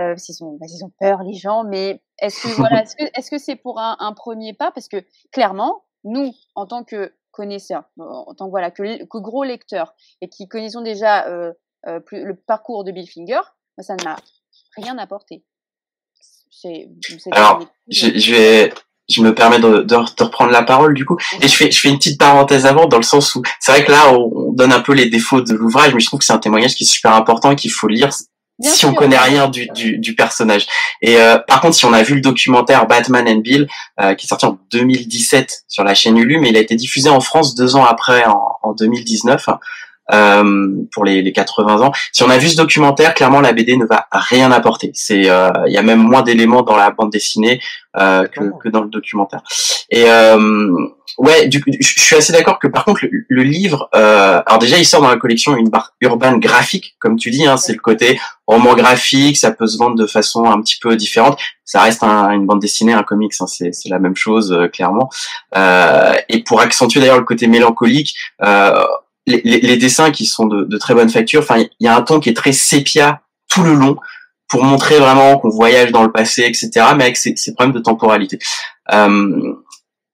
[0.00, 3.38] Euh, s'ils ont, bah, ils ont peur les gens, mais est-ce que voilà, est-ce que
[3.38, 4.72] c'est pour un, premier pas?
[4.72, 9.44] Parce que clairement, nous, en tant que connaisseurs, en tant que voilà, que, que gros
[9.44, 11.52] lecteurs et qui connaissons déjà euh,
[12.00, 13.40] plus, le parcours de Bill Finger,
[13.78, 14.16] ça ne m'a
[14.76, 15.44] rien apporté.
[17.32, 18.72] Alors, je, je, vais,
[19.08, 21.88] je me permets de, de, reprendre la parole du coup, et je fais, je fais
[21.88, 24.80] une petite parenthèse avant dans le sens où c'est vrai que là on, donne un
[24.80, 27.12] peu les défauts de l'ouvrage, mais je trouve que c'est un témoignage qui est super
[27.12, 28.10] important et qu'il faut lire
[28.62, 30.66] si on connaît rien du, du, du personnage.
[31.02, 33.66] Et euh, par contre, si on a vu le documentaire Batman and Bill,
[34.00, 37.08] euh, qui est sorti en 2017 sur la chaîne Hulu, mais il a été diffusé
[37.08, 39.48] en France deux ans après, en, en 2019.
[40.12, 41.92] Euh, pour les, les 80 ans.
[42.12, 44.90] Si on a vu ce documentaire, clairement la BD ne va rien apporter.
[44.94, 47.60] C'est il y a même moins d'éléments dans la bande dessinée
[47.94, 49.40] que, que, dans le documentaire.
[49.90, 50.04] Et
[51.18, 55.00] ouais, du, je suis assez d'accord que par contre le, livre, alors déjà il sort
[55.00, 58.74] dans la collection une barre urbaine graphique, comme tu dis, hein, c'est le côté roman
[58.74, 61.38] graphique, ça peut se vendre de façon un petit peu différente.
[61.64, 65.08] Ça reste une bande dessinée, un comics, hein, c'est, la même chose clairement.
[65.56, 68.84] Euh, et pour accentuer d'ailleurs le côté mélancolique, euh,
[69.26, 72.02] les, les, dessins qui sont de, de très bonne facture, enfin il y a un
[72.02, 73.96] ton qui est très sépia tout le long
[74.48, 76.70] pour montrer vraiment qu'on voyage dans le passé, etc.
[76.96, 78.38] Mais avec ces, ces problèmes de temporalité.
[78.92, 79.54] Euh,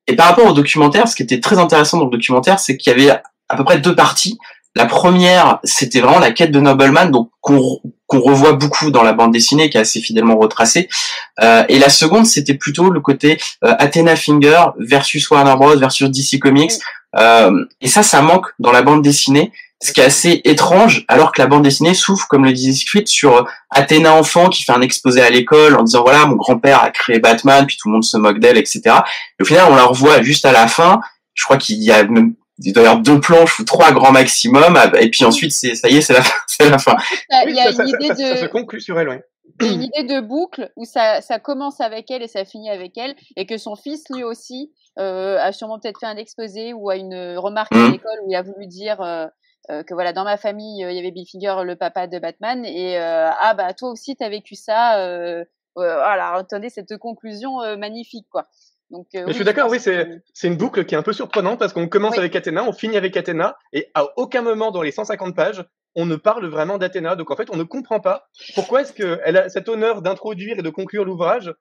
[0.06, 2.92] et par rapport au documentaire, ce qui était très intéressant dans le documentaire, c'est qu'il
[2.92, 4.38] y avait à peu près deux parties.
[4.76, 9.33] La première, c'était vraiment la quête de Nobleman, donc qu'on revoit beaucoup dans la bande
[9.33, 10.88] dessinée, qui est assez fidèlement retracée.
[11.40, 16.09] Euh, et la seconde, c'était plutôt le côté euh, Athena Finger versus Warner Bros versus
[16.09, 16.72] DC Comics.
[17.18, 19.52] Euh, et ça, ça manque dans la bande dessinée,
[19.83, 23.09] ce qui est assez étrange, alors que la bande dessinée souffre, comme le disait Script,
[23.09, 26.90] sur Athéna enfant qui fait un exposé à l'école en disant voilà, mon grand-père a
[26.90, 28.83] créé Batman, puis tout le monde se moque d'elle, etc.
[28.87, 31.00] Et au final, on la revoit juste à la fin.
[31.35, 34.12] Je crois qu'il y a même il doit y avoir deux planches ou trois grands
[34.12, 36.34] maximum, ah, et puis ensuite c'est ça y est, c'est la fin.
[36.46, 36.96] C'est la fin.
[37.46, 38.36] Il y a une idée de.
[38.36, 39.16] Ça, se conclut sur elle, oui.
[39.60, 43.14] Une idée de boucle où ça, ça commence avec elle et ça finit avec elle,
[43.36, 46.96] et que son fils lui aussi euh, a sûrement peut-être fait un exposé ou a
[46.96, 47.92] une remarque à mmh.
[47.92, 49.26] l'école où il a voulu dire euh,
[49.70, 52.64] euh, que voilà dans ma famille il y avait Bill Finger, le papa de Batman,
[52.64, 54.96] et ah bah toi aussi t'as vécu ça.
[55.76, 58.48] voilà, attendez cette conclusion magnifique quoi.
[58.90, 61.72] Donc, euh, je suis d'accord, oui, c'est une boucle qui est un peu surprenante parce
[61.72, 65.37] qu'on commence avec Athéna, on finit avec Athéna, et à aucun moment dans les 150
[65.37, 67.14] pages, on ne parle vraiment d'Athéna.
[67.14, 70.62] Donc en fait, on ne comprend pas pourquoi est-ce qu'elle a cet honneur d'introduire et
[70.62, 71.55] de conclure l'ouvrage,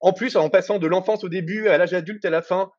[0.00, 2.70] en plus en passant de l'enfance au début à l'âge adulte à la fin,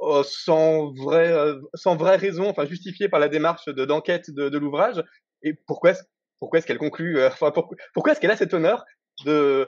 [0.00, 4.58] euh, sans, vraie, euh, sans vraie raison, enfin justifiée par la démarche d'enquête de, de,
[4.58, 5.02] l'ouvrage.
[5.42, 6.02] Et pourquoi est-ce
[6.38, 8.84] pourquoi est-ce qu'elle conclut, enfin pourquoi est-ce qu'elle a cet honneur
[9.24, 9.66] de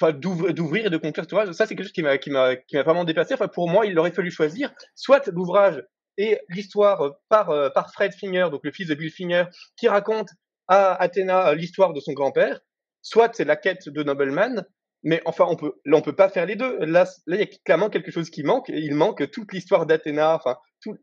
[0.00, 2.56] enfin d'ouvrir et de conclure tu vois ça c'est quelque chose qui m'a qui m'a
[2.56, 5.82] qui m'a vraiment déplacé enfin pour moi il aurait fallu choisir soit l'ouvrage
[6.18, 9.44] et l'histoire euh, par euh, par Fred Finger donc le fils de Bill Finger
[9.76, 10.30] qui raconte
[10.66, 12.60] à Athéna euh, l'histoire de son grand-père
[13.02, 14.64] soit c'est la quête de Nobleman.
[15.04, 16.78] Mais enfin on peut là on peut pas faire les deux.
[16.80, 18.68] Là là il y a clairement quelque chose qui manque.
[18.68, 20.96] Il manque toute l'histoire d'Athéna enfin tout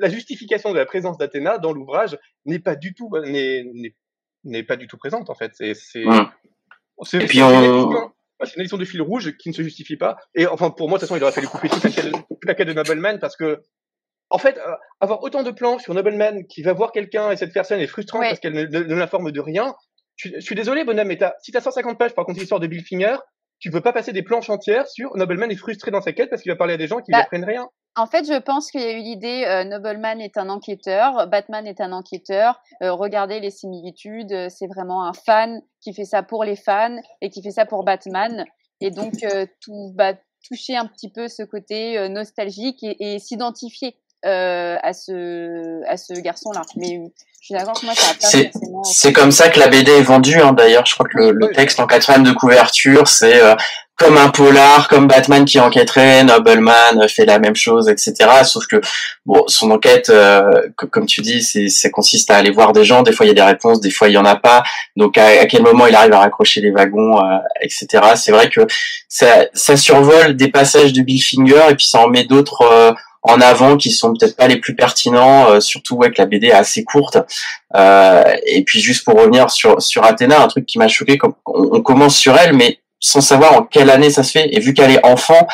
[0.00, 3.94] la justification de la présence d'Athéna dans l'ouvrage n'est pas du tout n'est
[4.42, 5.52] n'est pas du tout présente en fait.
[5.54, 6.04] C'est c'est
[7.12, 8.12] et puis on,
[8.44, 10.16] c'est une édition de fil rouge qui ne se justifie pas.
[10.34, 12.72] Et enfin, pour moi, de toute façon, il aurait fallu couper toute la quête de
[12.72, 13.62] Nobleman parce que,
[14.30, 17.52] en fait, euh, avoir autant de plans sur Nobleman qui va voir quelqu'un et cette
[17.52, 19.74] personne est frustrante parce qu'elle ne, ne, l'informe de rien.
[20.16, 23.16] Je, suis désolé, bonhomme, mais si t'as 150 pages pour raconter l'histoire de Bill Finger,
[23.58, 26.42] tu peux pas passer des planches entières sur Nobleman est frustré dans sa quête parce
[26.42, 27.68] qu'il va parler à des gens qui ne bah, apprennent rien.
[27.98, 31.66] En fait, je pense qu'il y a eu l'idée euh, Nobleman est un enquêteur, Batman
[31.66, 32.60] est un enquêteur.
[32.82, 36.98] Euh, regardez les similitudes, euh, c'est vraiment un fan qui fait ça pour les fans
[37.22, 38.44] et qui fait ça pour Batman.
[38.82, 39.14] Et donc
[39.62, 40.12] tout va
[40.46, 46.62] toucher un petit peu ce côté nostalgique et, et s'identifier à ce à ce garçon-là.
[46.76, 47.00] Mais
[47.40, 48.82] je suis d'accord que moi ça a pas forcément.
[48.84, 50.40] C'est comme ça que la BD est vendue.
[50.40, 53.40] Hein, D'ailleurs, je crois que le, le texte en quatrième de couverture, c'est
[53.96, 58.14] comme un polar, comme Batman qui enquêterait, Nobleman fait la même chose, etc.
[58.44, 58.76] Sauf que
[59.24, 63.02] bon, son enquête, euh, comme tu dis, c'est, ça consiste à aller voir des gens.
[63.02, 64.64] Des fois, il y a des réponses, des fois, il y en a pas.
[64.96, 67.86] Donc, à, quel moment il arrive à raccrocher les wagons, euh, etc.
[68.16, 68.66] C'est vrai que
[69.08, 72.62] ça, ça survole des passages de Bill Finger et puis ça en met d'autres.
[72.70, 72.92] Euh,
[73.28, 76.52] en avant qui sont peut-être pas les plus pertinents, surtout ouais, que la BD est
[76.52, 77.18] assez courte.
[77.74, 81.80] et puis juste pour revenir sur sur Athéna, un truc qui m'a choqué, comme on
[81.82, 84.48] commence sur elle, mais sans savoir en quelle année ça se fait.
[84.54, 85.46] Et vu qu'elle est enfant,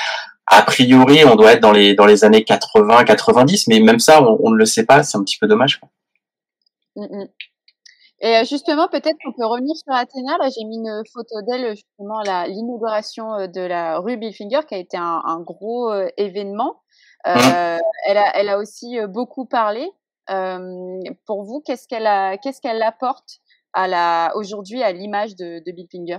[0.47, 4.23] a priori, on doit être dans les, dans les années 80, 90, mais même ça,
[4.23, 5.81] on, ne le sait pas, c'est un petit peu dommage.
[6.97, 7.29] Mm, mm.
[8.21, 10.39] Et euh, justement, peut-être qu'on peut revenir sur Athéna.
[10.39, 14.79] Là, j'ai mis une photo d'elle justement l'inauguration euh, de la rue Billfinger, qui a
[14.79, 16.82] été un, gros euh, événement.
[17.25, 17.79] Mmh.
[18.07, 19.89] elle, a, elle a aussi beaucoup parlé.
[21.27, 23.41] pour vous, qu'est-ce qu'elle a, qu'est-ce qu'elle apporte
[23.73, 26.19] à la aujourd'hui à l'image de, de Bill Finger?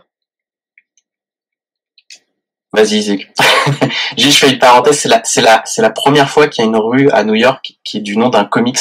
[2.73, 3.31] Vas-y, Zig.
[4.17, 4.97] Juste, je fais une parenthèse.
[4.97, 7.35] C'est la, c'est la, c'est la première fois qu'il y a une rue à New
[7.35, 8.79] York qui est du nom d'un comics.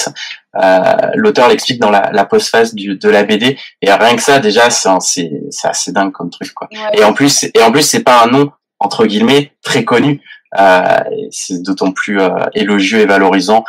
[0.56, 3.58] Euh, l'auteur l'explique dans la, la postface du, de la BD.
[3.82, 6.70] Et rien que ça, déjà, c'est, c'est, c'est assez dingue comme truc, quoi.
[6.94, 8.50] Et en plus, et en plus, c'est pas un nom
[8.82, 10.20] entre guillemets très connu.
[10.58, 10.98] Euh,
[11.30, 13.64] c'est d'autant plus euh, élogieux et valorisant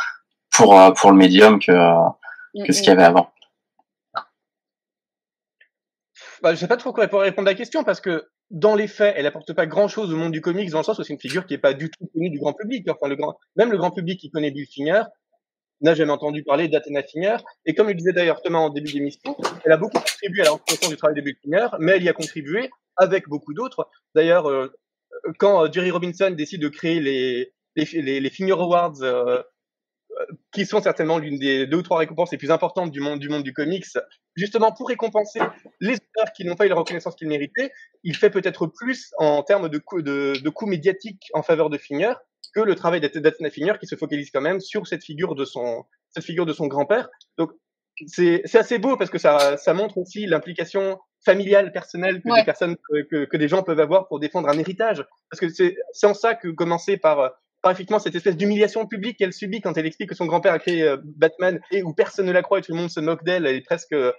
[0.52, 1.72] pour euh, pour le médium que
[2.66, 3.30] que ce qu'il y avait avant.
[6.42, 9.14] Bah, je sais pas trop quoi répondre à la question parce que dans les faits,
[9.16, 11.18] elle apporte pas grand chose au monde du comics dans le sens où c'est une
[11.18, 12.86] figure qui est pas du tout connue du grand public.
[12.90, 15.04] Enfin, le grand, même le grand public qui connaît Bill Finger
[15.80, 17.38] n'a jamais entendu parler d'Athena Finger.
[17.64, 20.50] Et comme le disait d'ailleurs Thomas en début d'émission, elle a beaucoup contribué à la
[20.50, 23.88] reconnaissance du travail de Bill Finger, mais elle y a contribué avec beaucoup d'autres.
[24.14, 24.72] D'ailleurs, euh,
[25.38, 29.42] quand Jerry Robinson décide de créer les, les, les, Finger Awards, euh,
[30.52, 33.28] qui sont certainement l'une des deux ou trois récompenses les plus importantes du monde du
[33.28, 33.86] monde du comics,
[34.36, 35.40] justement pour récompenser
[35.80, 37.72] les auteurs qui n'ont pas eu la reconnaissance qu'ils méritaient,
[38.04, 41.78] il fait peut-être plus en termes de coûts de, de coûts médiatiques en faveur de
[41.78, 42.14] Finger
[42.54, 45.84] que le travail d'Athena Finger qui se focalise quand même sur cette figure de son
[46.10, 47.08] cette figure de son grand-père.
[47.38, 47.50] Donc
[48.06, 52.76] c'est assez beau parce que ça, ça montre aussi l'implication familiale, personnelle que des personnes,
[53.10, 55.04] que, que, des gens peuvent avoir pour défendre un héritage.
[55.30, 57.32] Parce que c'est en ça que commencer par
[57.64, 60.58] par effectivement cette espèce d'humiliation publique qu'elle subit quand elle explique que son grand-père a
[60.58, 63.24] créé euh, Batman et où personne ne la croit et tout le monde se moque
[63.24, 64.12] d'elle, elle est presque euh,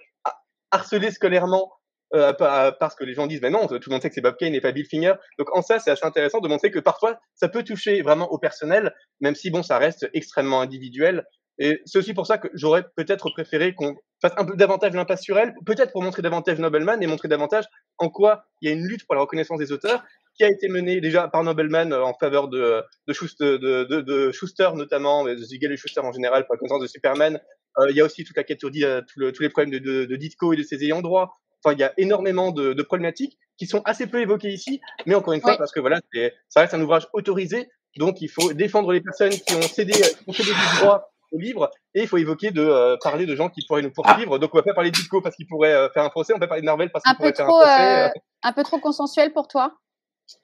[0.72, 1.72] harcelée scolairement
[2.14, 4.36] euh, parce que les gens disent ben non, tout le monde sait que c'est Bob
[4.36, 5.14] Kane et pas Bill Finger.
[5.38, 8.38] Donc en ça, c'est assez intéressant de montrer que parfois ça peut toucher vraiment au
[8.38, 11.24] personnel, même si bon, ça reste extrêmement individuel.
[11.58, 13.96] Et c'est aussi pour ça que j'aurais peut-être préféré qu'on
[14.28, 17.64] fasse un peu davantage l'impasse sur elle, peut-être pour montrer davantage Nobleman et montrer davantage
[17.98, 20.04] en quoi il y a une lutte pour la reconnaissance des auteurs
[20.36, 24.00] qui a été menée déjà par Nobleman euh, en faveur de, de, Schuster, de, de,
[24.00, 27.40] de Schuster notamment, de Ziegel et Schuster en général pour la connaissance de Superman.
[27.78, 30.52] Euh, il y a aussi toute la quête sur euh, tous les problèmes de, Ditko
[30.52, 31.38] et de ses ayants droit.
[31.64, 35.14] Enfin, il y a énormément de, de, problématiques qui sont assez peu évoquées ici, mais
[35.14, 36.00] encore une fois, parce que voilà,
[36.48, 40.28] ça reste un ouvrage autorisé, donc il faut défendre les personnes qui ont cédé, qui
[40.28, 43.64] ont cédé du droit au livre, et il faut évoquer de parler de gens qui
[43.66, 44.38] pourraient nous poursuivre.
[44.38, 46.40] Donc on va pas parler de Ditko parce qu'il pourrait faire un procès, on va
[46.40, 48.12] pas parler de Marvel parce qu'il pourrait faire un procès.
[48.42, 49.72] un peu trop consensuel pour toi?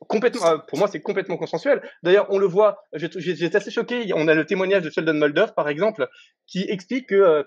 [0.06, 1.82] Complètement, euh, pour moi, c'est complètement consensuel.
[2.02, 4.12] D'ailleurs, on le voit, j'étais assez choqué.
[4.14, 6.08] On a le témoignage de Sheldon Mulder, par exemple,
[6.46, 7.42] qui explique que euh,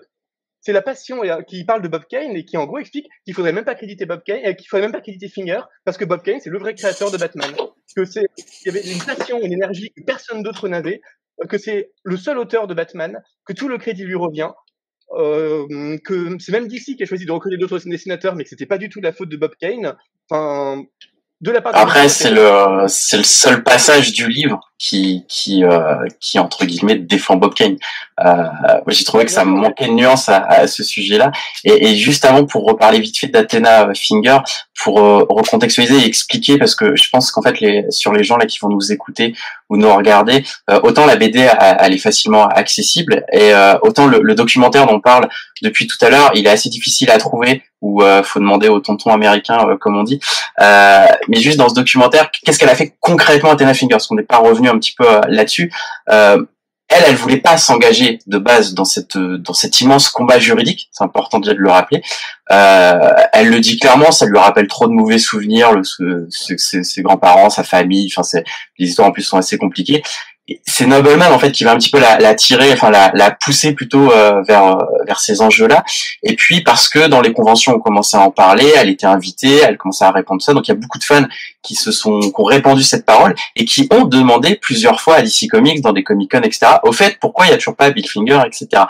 [0.60, 3.08] c'est la passion et euh, qui parle de Bob Kane et qui en gros explique
[3.24, 5.96] qu'il faudrait même pas créditer Bob Kane et qu'il faudrait même pas créditer Finger parce
[5.96, 7.54] que Bob Kane c'est le vrai créateur de Batman
[7.94, 8.26] que c'est
[8.64, 11.00] il y avait une passion une énergie que personne d'autre n'avait
[11.48, 14.50] que c'est le seul auteur de Batman que tout le crédit lui revient
[15.12, 18.66] euh, que c'est même DC qui a choisi de reconnaître d'autres dessinateurs mais que c'était
[18.66, 19.94] pas du tout la faute de Bob Kane.
[20.28, 20.82] Enfin
[21.74, 26.96] après, c'est le c'est le seul passage du livre qui qui euh, qui entre guillemets
[26.96, 27.76] défend Bob Kane.
[28.24, 28.44] Euh,
[28.88, 31.32] j'ai trouvé que ça manquait de nuance à, à ce sujet-là.
[31.64, 34.38] Et, et, juste avant, pour reparler vite fait d'Athena Finger,
[34.82, 38.36] pour euh, recontextualiser et expliquer, parce que je pense qu'en fait, les, sur les gens
[38.36, 39.34] là qui vont nous écouter
[39.68, 44.20] ou nous regarder, euh, autant la BD elle est facilement accessible, et euh, autant le,
[44.22, 45.28] le, documentaire dont on parle
[45.62, 49.10] depuis tout à l'heure, il est assez difficile à trouver ou faut demander au tonton
[49.10, 50.18] américain, comme on dit.
[50.58, 53.92] mais juste dans ce documentaire, qu'est-ce qu'elle a fait concrètement Athena Finger?
[53.92, 55.72] Parce qu'on n'est pas revenu un petit peu là-dessus.
[56.10, 56.44] Euh,
[56.88, 60.88] elle, elle voulait pas s'engager de base dans cette dans cet immense combat juridique.
[60.92, 62.02] C'est important déjà de le rappeler.
[62.52, 65.72] Euh, elle le dit clairement, ça lui rappelle trop de mauvais souvenirs,
[66.30, 68.08] ses, ses grands-parents, sa famille.
[68.16, 68.40] Enfin,
[68.78, 70.02] les histoires en plus sont assez compliquées
[70.64, 73.32] c'est Nobleman en fait qui va un petit peu la, la tirer, enfin la, la
[73.32, 75.84] pousser plutôt euh, vers euh, vers ces enjeux-là.
[76.22, 79.58] Et puis parce que dans les conventions on commençait à en parler, elle était invitée,
[79.58, 80.54] elle commençait à répondre ça.
[80.54, 81.26] Donc il y a beaucoup de fans
[81.62, 85.22] qui se sont qui ont répandu cette parole et qui ont demandé plusieurs fois à
[85.22, 86.66] DC Comics dans des Comic Con etc.
[86.84, 88.84] Au fait pourquoi il y a toujours pas Bill Finger etc.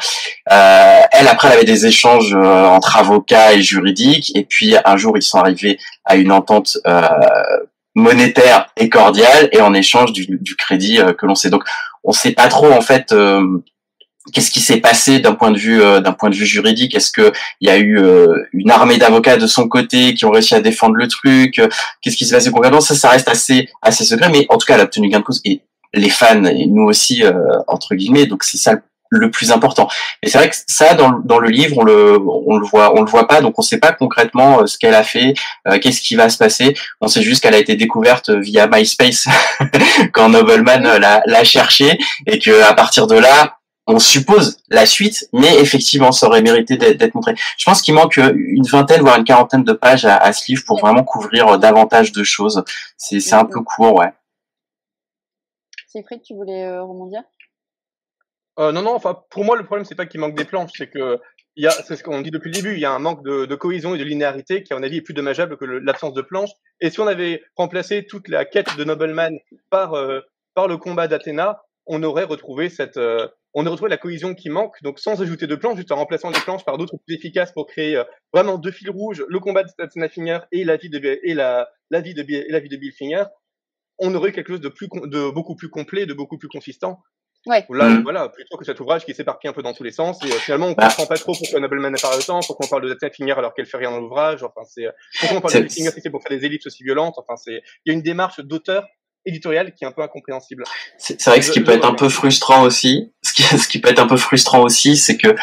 [0.52, 4.96] Euh, elle après elle avait des échanges euh, entre avocats et juridiques et puis un
[4.98, 6.76] jour ils sont arrivés à une entente
[7.96, 11.50] monétaire et cordial et en échange du, crédit euh, que l'on sait.
[11.50, 11.64] Donc
[12.04, 13.42] on sait pas trop en fait euh,
[14.32, 17.10] qu'est-ce qui s'est passé d'un point de vue euh, d'un point de vue juridique Est-ce
[17.10, 17.98] que il y a eu
[18.52, 21.60] une armée d'avocats de son côté qui ont réussi à défendre le truc?
[22.02, 22.82] Qu'est-ce qui s'est passé concrètement?
[22.82, 25.24] Ça, ça reste assez assez secret, mais en tout cas, elle a obtenu gain de
[25.24, 25.62] cause et
[25.94, 27.24] les fans et nous aussi
[27.66, 28.26] entre guillemets.
[28.26, 28.76] Donc c'est ça
[29.30, 29.88] plus important.
[30.22, 33.02] Et c'est vrai que ça, dans, dans, le livre, on le, on le voit, on
[33.02, 35.34] le voit pas, donc on sait pas concrètement euh, ce qu'elle a fait,
[35.68, 36.74] euh, qu'est-ce qui va se passer.
[37.00, 39.26] On sait juste qu'elle a été découverte via MySpace
[40.12, 45.28] quand Nobleman euh, l'a cherché et que à partir de là, on suppose la suite,
[45.32, 47.34] mais effectivement, ça aurait mérité d'être montré.
[47.56, 50.64] Je pense qu'il manque une vingtaine, voire une quarantaine de pages à, à, ce livre
[50.66, 52.64] pour vraiment couvrir davantage de choses.
[52.96, 54.12] C'est un peu court, ouais.
[55.86, 57.22] C'est que tu voulais rebondir?
[58.58, 60.88] Euh, non, non, enfin, pour moi, le problème, c'est pas qu'il manque des planches, c'est
[60.88, 61.18] que,
[61.56, 63.46] y a, c'est ce qu'on dit depuis le début, il y a un manque de,
[63.46, 66.22] de cohésion et de linéarité qui, à mon avis, est plus dommageable que l'absence de
[66.22, 66.52] planches.
[66.80, 69.38] Et si on avait remplacé toute la quête de Nobleman
[69.70, 70.20] par, euh,
[70.54, 74.50] par le combat d'Athéna, on aurait retrouvé cette, euh, on aurait retrouvé la cohésion qui
[74.50, 77.52] manque, donc sans ajouter de planches, juste en remplaçant les planches par d'autres plus efficaces
[77.52, 81.00] pour créer euh, vraiment deux fils rouges, le combat d'Athena Finger et la vie de,
[81.22, 83.24] et la, la vie de, et la vie de Bill Finger,
[83.98, 87.02] on aurait quelque chose de plus, de beaucoup plus complet, de beaucoup plus consistant.
[87.46, 87.64] Ouais.
[87.70, 88.02] Là, mm.
[88.02, 90.36] voilà, plutôt que cet ouvrage qui s'éparpille un peu dans tous les sens, et euh,
[90.36, 90.88] finalement, on bah.
[90.88, 93.66] comprend pas trop pourquoi Nobleman apparaît autant, pourquoi on parle de Zatanna Finger alors qu'elle
[93.66, 94.86] fait rien dans l'ouvrage, enfin, c'est,
[95.20, 97.62] pourquoi on parle de Finger si c'est pour faire des ellipses aussi violentes, enfin, c'est,
[97.84, 98.84] il y a une démarche d'auteur
[99.26, 100.64] éditorial qui est un peu incompréhensible.
[100.98, 103.90] C'est vrai que ce qui peut être un peu frustrant aussi, qui, ce qui peut
[103.90, 105.36] être un peu frustrant aussi, c'est que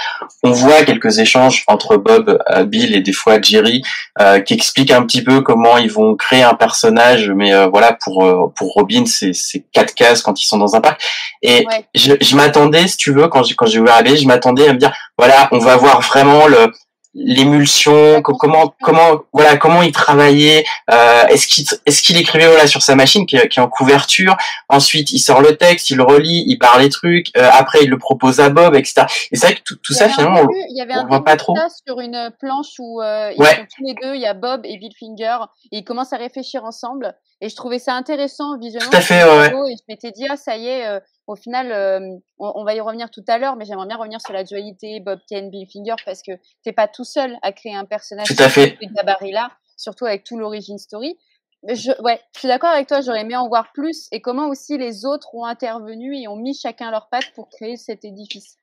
[0.44, 3.82] on voit quelques échanges entre Bob, euh, Bill et des fois Jerry
[4.20, 7.30] euh, qui expliquent un petit peu comment ils vont créer un personnage.
[7.30, 10.82] Mais euh, voilà, pour pour Robin, c'est c'est quatre cases quand ils sont dans un
[10.82, 11.02] parc.
[11.42, 14.68] Et je, je m'attendais, si tu veux, quand j'ai quand j'ai ouvert la je m'attendais
[14.68, 16.72] à me dire voilà, on va voir vraiment le
[17.14, 22.82] l'émulsion, comment comment voilà comment il travaillait, euh, est-ce qu'il est-ce qu'il écrivait voilà sur
[22.82, 24.36] sa machine qui, qui, est en couverture,
[24.68, 27.98] ensuite il sort le texte, il relit, il parle les trucs, euh, après il le
[27.98, 29.06] propose à Bob, etc.
[29.32, 31.38] Et c'est vrai que tout, tout ça finalement on, il y avait un voit pas
[31.38, 31.56] trop.
[31.86, 34.78] sur une planche où euh, ils sont tous les deux, il y a Bob et
[34.78, 35.38] Bill Finger,
[35.72, 38.90] et ils commencent à réfléchir ensemble, et je trouvais ça intéressant visuellement.
[38.90, 39.72] Tout à fait, ouais.
[39.72, 42.80] Et je m'étais dit ah ça y est, euh, au final, euh, on, va y
[42.80, 45.96] revenir tout à l'heure, mais j'aimerais bien revenir sur la dualité Bob Kane, Bill Finger,
[46.06, 46.32] parce que
[46.64, 48.78] t'es pas tout seul à créer un personnage tout à fait.
[48.82, 51.20] de gabarit-là, surtout avec tout l'origine story.
[51.64, 54.48] Mais je, ouais, je suis d'accord avec toi, j'aurais aimé en voir plus, et comment
[54.48, 58.58] aussi les autres ont intervenu et ont mis chacun leur patte pour créer cet édifice.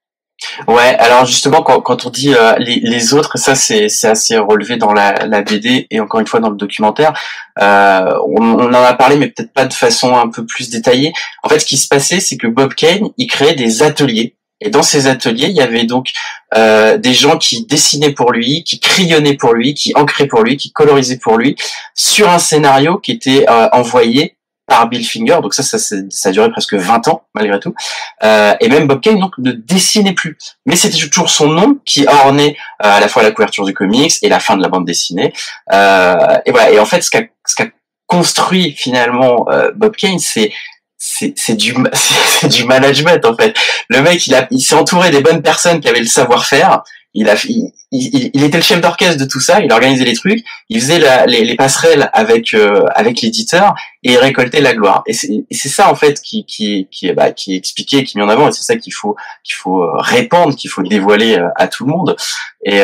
[0.69, 4.93] Ouais, alors justement, quand, quand on dit euh, les, autres, ça c'est assez relevé dans
[4.93, 7.13] la, la, BD et encore une fois dans le documentaire.
[7.61, 11.13] Euh, on, en a parlé, mais peut-être pas de façon un peu plus détaillée.
[11.43, 14.37] En fait, ce qui se passait, c'est que Bob Kane, il créait des ateliers.
[14.63, 16.09] Et dans ces ateliers, il y avait donc
[16.55, 20.57] euh, des gens qui dessinaient pour lui, qui crayonnaient pour lui, qui ancraient pour lui,
[20.57, 21.57] qui colorisaient pour lui,
[21.95, 24.37] sur un scénario qui était envoyé
[24.71, 27.75] par Bill Finger, donc ça, ça, ça a presque 20 ans malgré tout.
[28.23, 32.07] Euh, et même Bob Kane donc ne dessinait plus, mais c'était toujours son nom qui
[32.07, 34.87] ornait euh, à la fois la couverture du comics et la fin de la bande
[34.87, 35.33] dessinée.
[35.73, 36.71] Euh, et voilà.
[36.71, 37.23] Et en fait, ce qu'a
[37.57, 37.67] qu'a
[38.07, 40.53] construit finalement euh, Bob Kane, c'est
[40.97, 43.57] c'est du c'est du management en fait.
[43.89, 47.29] Le mec, il a il s'est entouré des bonnes personnes qui avaient le savoir-faire il
[47.29, 49.61] a, il, il, était le chef d'orchestre de tout ça.
[49.61, 54.13] Il organisait les trucs, il faisait la, les, les, passerelles avec euh, avec l'éditeur et
[54.13, 55.03] il récoltait la gloire.
[55.07, 58.27] Et c'est ça en fait qui qui qui, bah, qui est expliqué, qui est mis
[58.27, 58.49] en avant.
[58.49, 61.85] Et c'est ça qu'il faut qu'il faut euh, répandre, qu'il faut dévoiler euh, à tout
[61.85, 62.17] le monde.
[62.65, 62.81] Et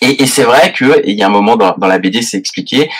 [0.00, 2.36] et, et c'est vrai que il y a un moment dans, dans la BD, c'est
[2.36, 2.90] expliqué.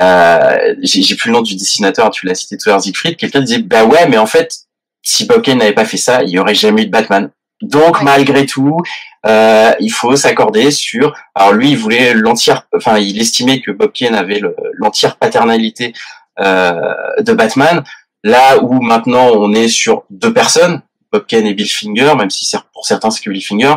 [0.00, 3.16] Euh, J'ai plus le nom du dessinateur, tu l'as cité tout à l'heure, Siegfried.
[3.16, 4.54] Quelqu'un disait bah ouais, mais en fait,
[5.02, 7.30] si Bob n'avait pas fait ça, il y aurait jamais eu de Batman.
[7.62, 8.80] Donc malgré tout,
[9.26, 11.14] euh, il faut s'accorder sur.
[11.34, 14.40] Alors lui, il voulait l'entière, enfin, il estimait que Bob Kane avait
[14.74, 15.94] l'entière paternalité
[16.38, 16.72] euh,
[17.20, 17.82] de Batman.
[18.24, 22.50] Là où maintenant on est sur deux personnes, Bob Kane et Bill Finger, même si
[22.72, 23.74] pour certains c'est que Bill Finger.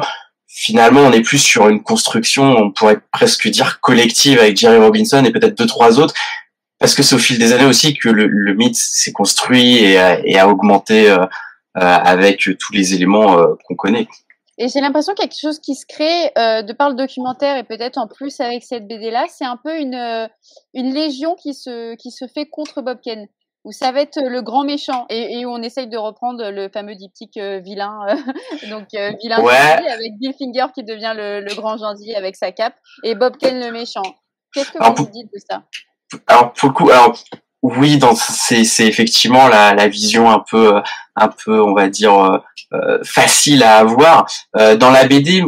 [0.51, 5.23] Finalement, on est plus sur une construction, on pourrait presque dire collective avec Jerry Robinson
[5.23, 6.13] et peut-être deux trois autres,
[6.79, 10.49] parce que c'est au fil des années aussi que le, mythe s'est construit et a,
[10.49, 11.09] augmenté.
[11.09, 11.25] Euh, euh,
[11.79, 14.07] avec tous les éléments euh, qu'on connaît.
[14.57, 16.95] Et j'ai l'impression qu'il y a quelque chose qui se crée euh, de par le
[16.95, 20.29] documentaire et peut-être en plus avec cette BD là, c'est un peu une
[20.73, 23.27] une légion qui se qui se fait contre Bob Ken
[23.65, 26.95] où ça va être le grand méchant et, où on essaye de reprendre le fameux
[26.95, 27.99] diptyque vilain
[28.69, 28.87] donc
[29.21, 33.37] vilain avec Bill Finger qui devient le, le, grand gentil avec sa cape et Bob
[33.37, 34.03] Ken le méchant.
[34.53, 35.63] Qu'est-ce que vous dites de ça?
[36.27, 37.15] Alors pour le coup, alors
[37.61, 40.81] oui, dans c'est c'est effectivement la, la vision un peu
[41.15, 42.37] un peu on va dire euh,
[42.73, 45.43] euh, facile à avoir euh, dans la BD.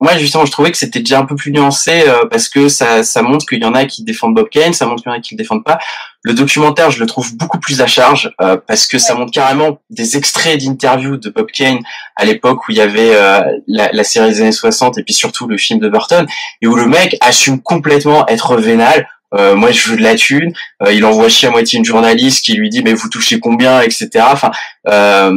[0.00, 3.22] Moi justement, je trouvais que c'était déjà un peu plus nuancé parce que ça ça
[3.22, 5.20] montre qu'il y en a qui défendent Bob Kane, ça montre qu'il y en a
[5.20, 5.78] qui le défendent pas.
[6.22, 8.34] Le documentaire, je le trouve beaucoup plus à charge
[8.66, 11.78] parce que ça montre carrément des extraits d'interviews de Bob Kane
[12.16, 13.14] à l'époque où il y avait
[13.68, 16.26] la, la, série des années 60 et puis surtout le film de Burton
[16.60, 20.52] et où le mec assume complètement être vénal euh, moi je veux de la thune.
[20.82, 23.80] Euh, il envoie chier à moitié une journaliste qui lui dit mais vous touchez combien,
[23.80, 24.08] etc.
[24.30, 24.50] Enfin,
[24.88, 25.36] euh,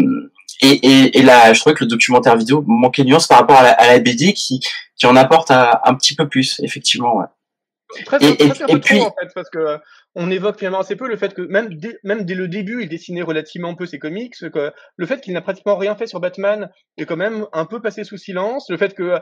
[0.61, 3.57] et, et, et, là, je trouvais que le documentaire vidéo manquait de nuance par rapport
[3.57, 4.61] à la, à la BD qui,
[4.95, 7.17] qui en apporte un, un petit peu plus, effectivement.
[7.17, 7.25] Ouais.
[8.21, 9.77] et, et, puis, en fait, parce que
[10.15, 12.89] on évoque finalement assez peu le fait que même dès, même dès le début, il
[12.89, 14.33] dessinait relativement peu ses comics.
[14.51, 17.81] Que le fait qu'il n'a pratiquement rien fait sur Batman est quand même un peu
[17.81, 18.69] passé sous silence.
[18.69, 19.19] Le fait que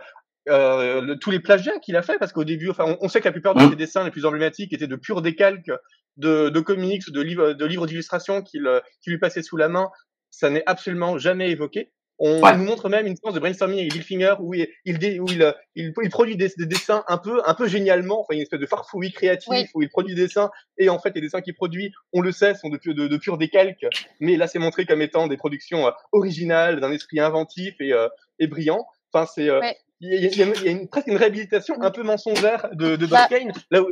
[0.49, 3.31] euh, tous les plagiats qu'il a fait, parce qu'au début, enfin, on, sait que la
[3.31, 3.69] plupart de mmh.
[3.69, 5.71] ses dessins les plus emblématiques étaient de purs décalques
[6.17, 8.69] de, de comics, de livres, de livres d'illustration qu'il
[9.01, 9.89] qui lui passaient sous la main.
[10.29, 11.91] Ça n'est absolument jamais évoqué.
[12.19, 15.25] On nous montre même une séance de brainstorming avec Bill Finger où il, il, où
[15.29, 18.65] il, il, produit des, des, dessins un peu, un peu génialement, enfin une espèce de
[18.65, 22.21] farfouille créatif où il produit des dessins et en fait les dessins qu'il produit, on
[22.21, 23.85] le sait, sont de, de, de purs décalques,
[24.19, 28.07] mais là c'est montré comme étant des productions euh, originales, d'un esprit inventif et, euh,
[28.39, 28.85] et brillant.
[29.11, 29.59] Enfin c'est, euh,
[30.03, 33.27] il y a, une, presque une réhabilitation un peu mensongère de, de Bob bah.
[33.29, 33.51] Kane.
[33.71, 33.87] Là où,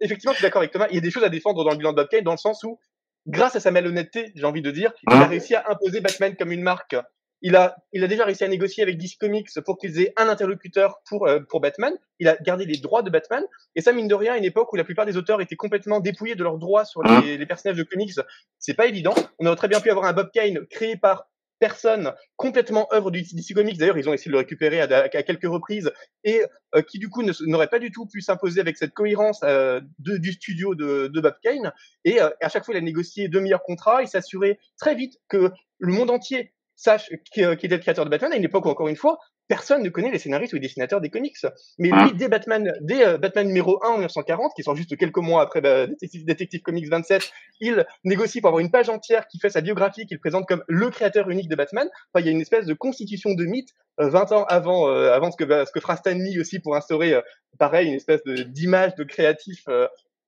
[0.00, 1.76] effectivement, je suis d'accord avec Thomas, il y a des choses à défendre dans le
[1.76, 2.78] bilan de Bob Kane, dans le sens où,
[3.26, 6.36] grâce à sa malhonnêteté, j'ai envie de dire, il a hein réussi à imposer Batman
[6.36, 6.96] comme une marque.
[7.42, 10.28] Il a, il a déjà réussi à négocier avec DC Comics pour qu'ils aient un
[10.28, 11.92] interlocuteur pour, euh, pour Batman.
[12.18, 13.44] Il a gardé les droits de Batman.
[13.74, 16.00] Et ça, mine de rien, à une époque où la plupart des auteurs étaient complètement
[16.00, 18.12] dépouillés de leurs droits sur les, hein les personnages de comics,
[18.58, 19.14] c'est pas évident.
[19.38, 21.28] On aurait très bien pu avoir un Bob Kane créé par
[21.58, 23.78] personne, complètement œuvre du DC Comics.
[23.78, 25.90] D'ailleurs, ils ont essayé de le récupérer à, quelques reprises
[26.24, 26.42] et
[26.74, 30.16] euh, qui du coup n'aurait pas du tout pu s'imposer avec cette cohérence euh, de,
[30.16, 31.72] du studio de, de Bob Kane.
[32.04, 34.02] Et euh, à chaque fois, il a négocié de meilleurs contrats.
[34.02, 38.32] Il s'assurait très vite que le monde entier sache qui, était le créateur de Batman
[38.32, 39.18] à une époque où, encore une fois,
[39.48, 41.36] personne ne connaît les scénaristes ou les dessinateurs des comics.
[41.78, 45.18] Mais lui, dès Batman, dès euh, Batman numéro 1 en 1940, qui sort juste quelques
[45.18, 47.30] mois après bah, Detective, Comics 27,
[47.60, 50.90] il négocie pour avoir une page entière qui fait sa biographie, qu'il présente comme le
[50.90, 51.88] créateur unique de Batman.
[52.12, 55.12] Enfin, il y a une espèce de constitution de mythe 20 euh, ans avant, euh,
[55.12, 57.20] avant ce que, bah, ce que fera Stan Lee aussi pour instaurer,
[57.58, 59.64] pareil, une espèce d'image de, créatif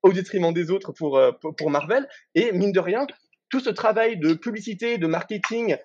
[0.03, 1.21] au détriment des autres pour,
[1.57, 2.09] pour Marvel.
[2.35, 3.07] Et mine de rien,
[3.51, 5.77] tout ce travail de publicité, de marketing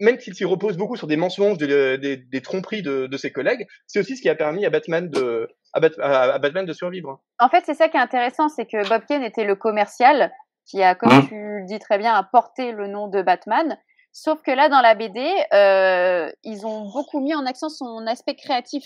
[0.00, 4.16] même s'il s'y repose beaucoup sur des mensonges, des, tromperies de, ses collègues, c'est aussi
[4.16, 7.20] ce qui a permis à Batman de, à, Batman de survivre.
[7.38, 10.32] En fait, c'est ça qui est intéressant, c'est que Bob Kane était le commercial
[10.66, 11.28] qui a, comme mmh.
[11.28, 13.78] tu le dis très bien, apporté le nom de Batman.
[14.12, 15.20] Sauf que là, dans la BD,
[15.52, 18.84] euh, ils ont beaucoup mis en accent son aspect créatif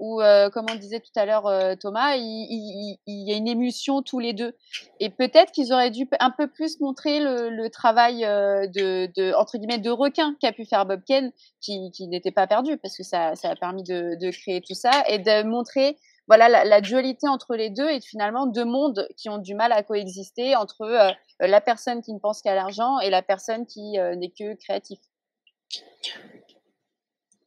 [0.00, 4.02] où, euh, comme on disait tout à l'heure, euh, Thomas, il, y a une émulsion
[4.02, 4.56] tous les deux.
[4.98, 9.78] Et peut-être qu'ils auraient dû un peu plus montrer le, travail euh, de, entre guillemets,
[9.78, 11.30] de requin qu'a pu faire Bob Ken,
[11.60, 15.42] qui, n'était pas perdu, parce que ça, a permis de, créer tout ça, et de
[15.44, 15.96] montrer
[16.26, 19.82] voilà la, dualité entre les deux et finalement deux mondes qui ont du mal à
[19.82, 24.54] coexister entre la personne qui ne pense qu'à l'argent et la personne qui n'est que
[24.54, 25.00] créatif.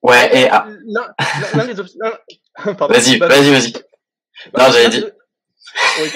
[0.03, 0.49] Ouais, et.
[0.49, 0.67] Ah.
[2.65, 3.73] Vas-y, vas-y, vas-y.
[4.55, 5.09] Non, j'allais dire.
[5.99, 6.11] Oui,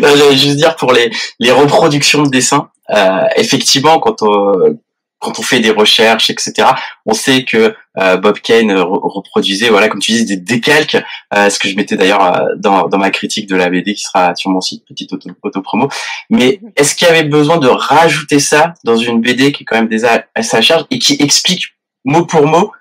[0.00, 4.78] j'allais juste dire pour les, les reproductions de dessins, euh, effectivement, quand on,
[5.18, 6.68] quand on fait des recherches, etc.,
[7.04, 11.02] on sait que euh, Bob Kane reproduisait, voilà, comme tu dis, des décalques,
[11.34, 14.02] euh, ce que je mettais d'ailleurs euh, dans, dans ma critique de la BD qui
[14.02, 15.88] sera sur mon site, petite auto, auto promo.
[16.30, 19.76] Mais est-ce qu'il y avait besoin de rajouter ça dans une BD qui est quand
[19.76, 21.75] même déjà à sa charge et qui explique
[22.06, 22.72] mot pour mot,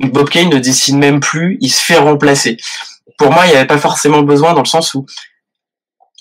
[0.00, 2.56] Bob Kane ne dessine même plus, il se fait remplacer.
[3.16, 5.06] Pour moi, il n'y avait pas forcément besoin dans le sens où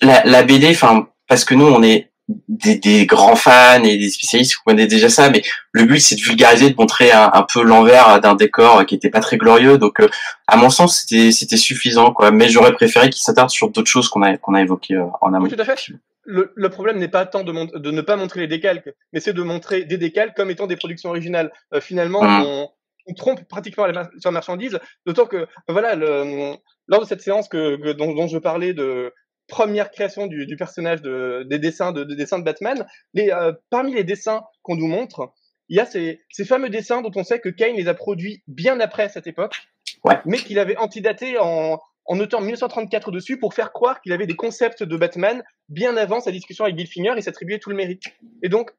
[0.01, 2.11] la, la BD, enfin, parce que nous, on est
[2.47, 6.21] des, grands fans et des spécialistes qui connaissent déjà ça, mais le but c'est de
[6.21, 9.77] vulgariser, de montrer un, peu l'envers d'un décor qui était pas très glorieux.
[9.77, 10.09] Donc, euh,
[10.47, 12.31] à mon sens, c'était suffisant, quoi.
[12.31, 15.47] Mais j'aurais préféré qu'il s'attarde sur d'autres choses qu'on a a évoquées euh, en amont.
[15.47, 15.91] Tout à fait
[16.27, 19.41] le, problème n'est pas tant de, de, ne pas montrer les décalques, mais c'est de
[19.41, 21.51] montrer des décalques comme étant des productions originales.
[21.73, 22.43] Euh, finalement, mmh.
[22.43, 22.69] on,
[23.07, 26.55] on, trompe pratiquement la, sur la marchandise, d'autant que, voilà, le,
[26.87, 29.13] lors de cette séance que, dont, je parlais de
[29.47, 33.93] première création du, du personnage de, des dessins de, dessins de Batman, les, euh, parmi
[33.93, 35.31] les dessins qu'on nous montre,
[35.69, 38.43] il y a ces, ces, fameux dessins dont on sait que Kane les a produits
[38.47, 39.55] bien après cette époque,
[40.03, 40.19] ouais.
[40.25, 44.35] mais qu'il avait antidaté en, en notant 1934 dessus pour faire croire qu'il avait des
[44.35, 48.03] concepts de Batman bien avant sa discussion avec Bill Finger et s'attribuer tout le mérite.
[48.41, 48.71] Et donc,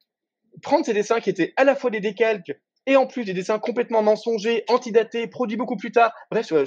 [0.62, 2.52] prendre ces dessins qui étaient à la fois des décalques
[2.86, 6.64] et en plus des dessins complètement mensongers, antidatés, produits beaucoup plus tard, bref, euh,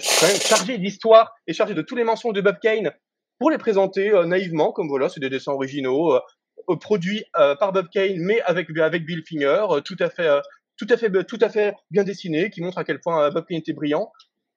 [0.78, 2.92] d'histoire et chargé de tous les mensonges de Bob Kane
[3.40, 7.88] pour les présenter euh, naïvement, comme voilà, c'est des dessins originaux, euh, produits par Bob
[7.92, 10.30] Kane, mais avec, avec Bill Finger, tout à fait,
[10.78, 13.58] tout à fait, tout à fait bien dessinés, qui montrent à quel point Bob Kane
[13.58, 14.12] était brillant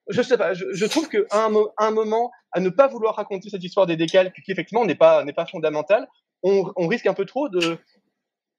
[0.09, 3.49] je sais pas, je, je trouve qu'à un, un, moment, à ne pas vouloir raconter
[3.49, 6.07] cette histoire des décalques, qui effectivement n'est pas, n'est pas fondamentale,
[6.43, 7.77] on, on, risque un peu trop de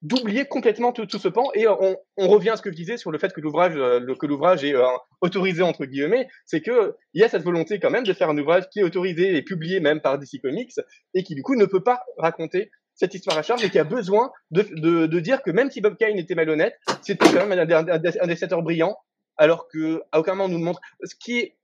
[0.03, 2.99] d'oublier complètement tout, tout, ce pan et on, on, revient à ce que je disais
[2.99, 4.85] sur le fait que l'ouvrage euh, que l'ouvrage est euh,
[5.23, 8.37] autorisé entre guillemets c'est que il y a cette volonté quand même de faire un
[8.37, 10.75] ouvrage qui est autorisé et publié même par DC Comics
[11.15, 13.85] et qui du coup ne peut pas raconter cette histoire à charge et qui a
[13.85, 17.59] besoin de, de, de dire que même si Bob Kane était malhonnête c'était quand même
[17.59, 18.99] un, un, un dessinateur brillant
[19.37, 21.57] alors que à aucun moment on nous montre ce qui est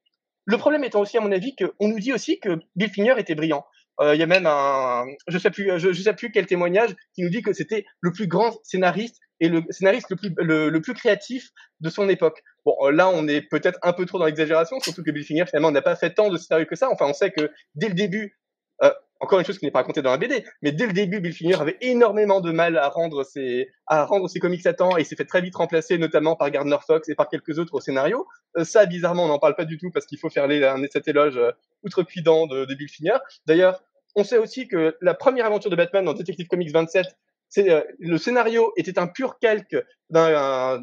[0.45, 3.35] le problème étant aussi à mon avis qu'on nous dit aussi que Bill Finger était
[3.35, 3.65] brillant.
[4.01, 7.23] Euh, il y a même un, je sais plus, je, sais plus quel témoignage qui
[7.23, 10.95] nous dit que c'était le plus grand scénariste et le scénariste le plus, le, plus
[10.95, 11.51] créatif
[11.81, 12.43] de son époque.
[12.65, 15.45] Bon, euh, là, on est peut-être un peu trop dans l'exagération, surtout que Bill Finger
[15.47, 16.89] finalement n'a pas fait tant de scénarios que ça.
[16.91, 18.39] Enfin, on sait que dès le début,
[18.83, 18.91] euh,
[19.23, 21.33] encore une chose qui n'est pas racontée dans la BD, mais dès le début, Bill
[21.33, 25.05] Finger avait énormément de mal à rendre ses, à rendre ses comics à temps et
[25.05, 28.27] s'est fait très vite remplacer, notamment par Gardner Fox et par quelques autres au scénario.
[28.57, 30.83] Euh, ça, bizarrement, on n'en parle pas du tout parce qu'il faut faire les, un,
[30.91, 31.53] cet éloge euh,
[31.85, 33.19] outrecuidant de, de Bill Finger.
[33.47, 33.85] D'ailleurs,
[34.17, 37.83] on sait aussi que la première aventure de Batman dans Detective Comics 27 c'est euh,
[37.99, 39.77] le scénario était un pur calque
[40.11, 40.81] d'un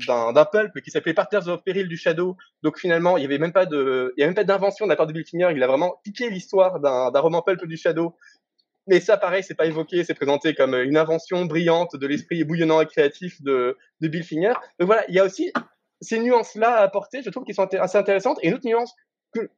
[0.52, 2.38] pulp qui s'appelait Partners of Peril du Shadow.
[2.64, 5.08] Donc finalement, il y avait même pas y avait même pas d'invention de la part
[5.08, 8.16] de Bill Finger, il a vraiment piqué l'histoire d'un roman pulp du Shadow.
[8.88, 12.82] Mais ça, pareil, c'est pas évoqué, c'est présenté comme une invention brillante de l'esprit bouillonnant
[12.82, 14.54] et créatif de, de Bill Finger.
[14.80, 15.54] Donc voilà, il y a aussi
[16.02, 18.40] ces nuances-là à apporter, je trouve, qui sont assez intéressantes.
[18.42, 18.94] Et une autre nuance
[19.32, 19.50] que,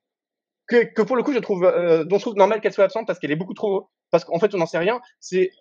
[0.68, 3.07] que, que pour le coup, je trouve, euh, dont je trouve normal qu'elle soit absente
[3.07, 5.51] parce qu'elle est beaucoup trop, parce qu'en fait, on n'en sait rien, c'est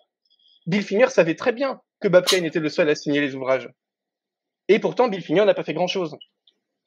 [0.65, 3.69] Bill Finger savait très bien que Bob Kane était le seul à signer les ouvrages.
[4.67, 6.15] Et pourtant, Bill Finger n'a pas fait grand-chose.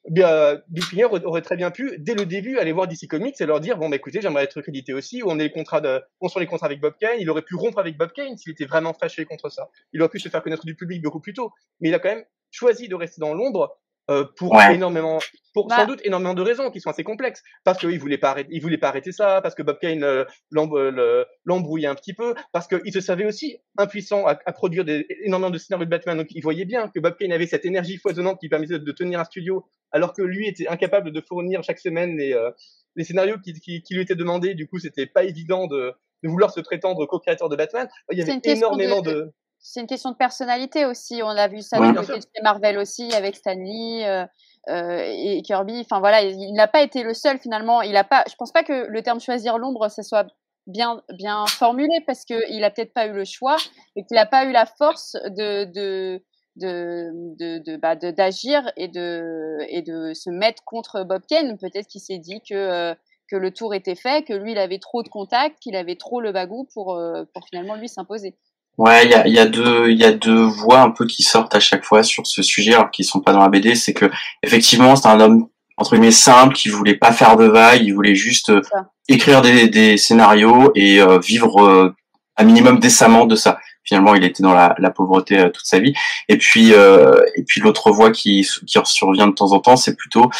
[0.07, 3.59] Bill Finger aurait très bien pu, dès le début, aller voir DC Comics et leur
[3.59, 6.39] dire bon, bah, écoutez, j'aimerais être crédité aussi, on est les contrats de, on sont
[6.39, 7.17] les contrats avec Bob Kane.
[7.19, 9.69] Il aurait pu rompre avec Bob Kane s'il était vraiment fâché contre ça.
[9.93, 11.51] Il aurait pu se faire connaître du public beaucoup plus tôt.
[11.79, 13.77] Mais il a quand même choisi de rester dans l'ombre
[14.11, 15.19] euh, pour énormément,
[15.53, 15.85] pour sans bah.
[15.85, 17.41] doute énormément de raisons qui sont assez complexes.
[17.63, 20.25] Parce qu'il voulait pas arrêter, il voulait pas arrêter ça, parce que Bob Kane euh,
[20.51, 25.57] l'embrouillait un petit peu, parce qu'il se savait aussi impuissant à, produire des, énormément de
[25.57, 26.17] scénarios de Batman.
[26.17, 29.19] Donc il voyait bien que Bob Kane avait cette énergie foisonnante qui permettait de, tenir
[29.19, 32.51] un studio, alors que lui était incapable de fournir chaque semaine les, euh,
[32.95, 34.53] les scénarios qui, qui, qui, lui étaient demandés.
[34.53, 35.93] Du coup, c'était pas évident de,
[36.23, 37.87] de vouloir se prétendre co-créateur de Batman.
[38.11, 39.33] Il y avait énormément de
[39.67, 41.21] c'est une question de personnalité aussi.
[41.23, 42.03] On a vu ça dans
[42.43, 44.23] Marvel aussi avec Stan Lee euh,
[44.69, 45.79] euh, et Kirby.
[45.79, 47.81] Enfin voilà, il n'a pas été le seul finalement.
[47.81, 48.23] Il a pas.
[48.29, 50.27] Je pense pas que le terme choisir l'ombre, ce soit
[50.67, 53.57] bien bien formulé parce que il a peut-être pas eu le choix
[53.95, 56.21] et qu'il n'a pas eu la force de de
[56.57, 61.57] de de, de bah, d'agir et de et de se mettre contre Bob Kane.
[61.57, 62.93] Peut-être qu'il s'est dit que euh,
[63.27, 66.21] que le tour était fait, que lui il avait trop de contacts, qu'il avait trop
[66.21, 68.35] le bagou pour euh, pour finalement lui s'imposer.
[68.77, 71.23] Ouais, il y a, y a deux, il y a deux voix un peu qui
[71.23, 73.75] sortent à chaque fois sur ce sujet, alors qu'ils sont pas dans la BD.
[73.75, 74.09] C'est que
[74.43, 75.47] effectivement, c'est un homme
[75.77, 78.61] entre guillemets simple qui voulait pas faire de vagues, il voulait juste euh,
[79.07, 81.95] écrire des, des, scénarios et euh, vivre euh,
[82.37, 83.59] un minimum décemment de ça.
[83.83, 85.93] Finalement, il était dans la, la pauvreté toute sa vie.
[86.27, 90.31] Et puis, et puis l'autre voix qui qui survient de temps en temps, c'est plutôt,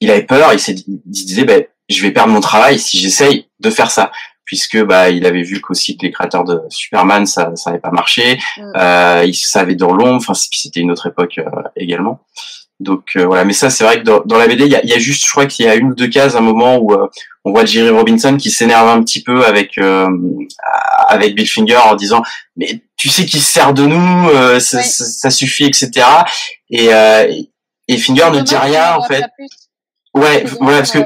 [0.00, 3.46] il avait peur, il s'est il disait, ben, je vais perdre mon travail si j'essaye
[3.60, 4.10] de faire ça
[4.48, 7.90] puisque bah il avait vu qu'aussi que les créateurs de Superman ça ça avait pas
[7.90, 8.38] marché.
[8.56, 8.72] Mm.
[8.76, 11.44] euh, il savait dans l'ombre enfin c'était une autre époque euh,
[11.76, 12.20] également.
[12.80, 13.44] Donc euh, voilà.
[13.44, 15.26] Mais ça c'est vrai que dans, dans la BD il y a, y a, juste
[15.26, 17.08] je crois qu'il y a une ou deux cases un moment où euh,
[17.44, 19.78] on voit Jerry Robinson qui s'énerve un petit peu avec
[21.08, 22.22] avec Bill Finger en disant
[22.56, 26.06] mais tu sais qu'il se sert de nous ça, ça, suffit etc
[26.70, 26.88] et
[27.88, 29.24] et Finger ne dit rien en fait
[30.14, 30.98] Ouais, voilà, parce que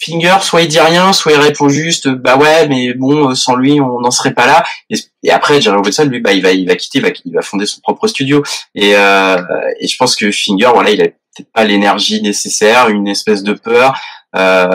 [0.00, 3.56] Finger, soit il dit rien, soit il répond juste, bah ouais, mais bon, euh, sans
[3.56, 4.62] lui, on n'en serait pas là.
[4.90, 7.42] Et, après, Jerry Robinson, lui, bah, il va, il va quitter, il va, il va
[7.42, 8.42] fonder son propre studio.
[8.74, 9.38] Et, euh,
[9.80, 13.54] et je pense que Finger, voilà, il a peut-être pas l'énergie nécessaire, une espèce de
[13.54, 13.98] peur.
[14.36, 14.68] Euh,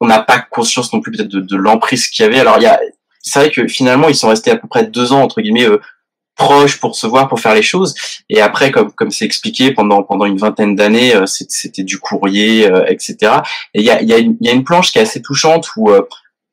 [0.00, 2.40] on n'a pas conscience non plus peut-être de, de l'emprise qu'il y avait.
[2.40, 2.80] Alors, il y a,
[3.26, 5.80] c'est vrai que finalement, ils sont restés à peu près deux ans entre guillemets euh,
[6.36, 7.94] proche pour se voir, pour faire les choses.
[8.28, 12.70] Et après, comme comme c'est expliqué pendant pendant une vingtaine d'années, euh, c'était du courrier,
[12.70, 13.40] euh, etc.
[13.74, 16.02] Et il y a y y a une planche qui est assez touchante où euh,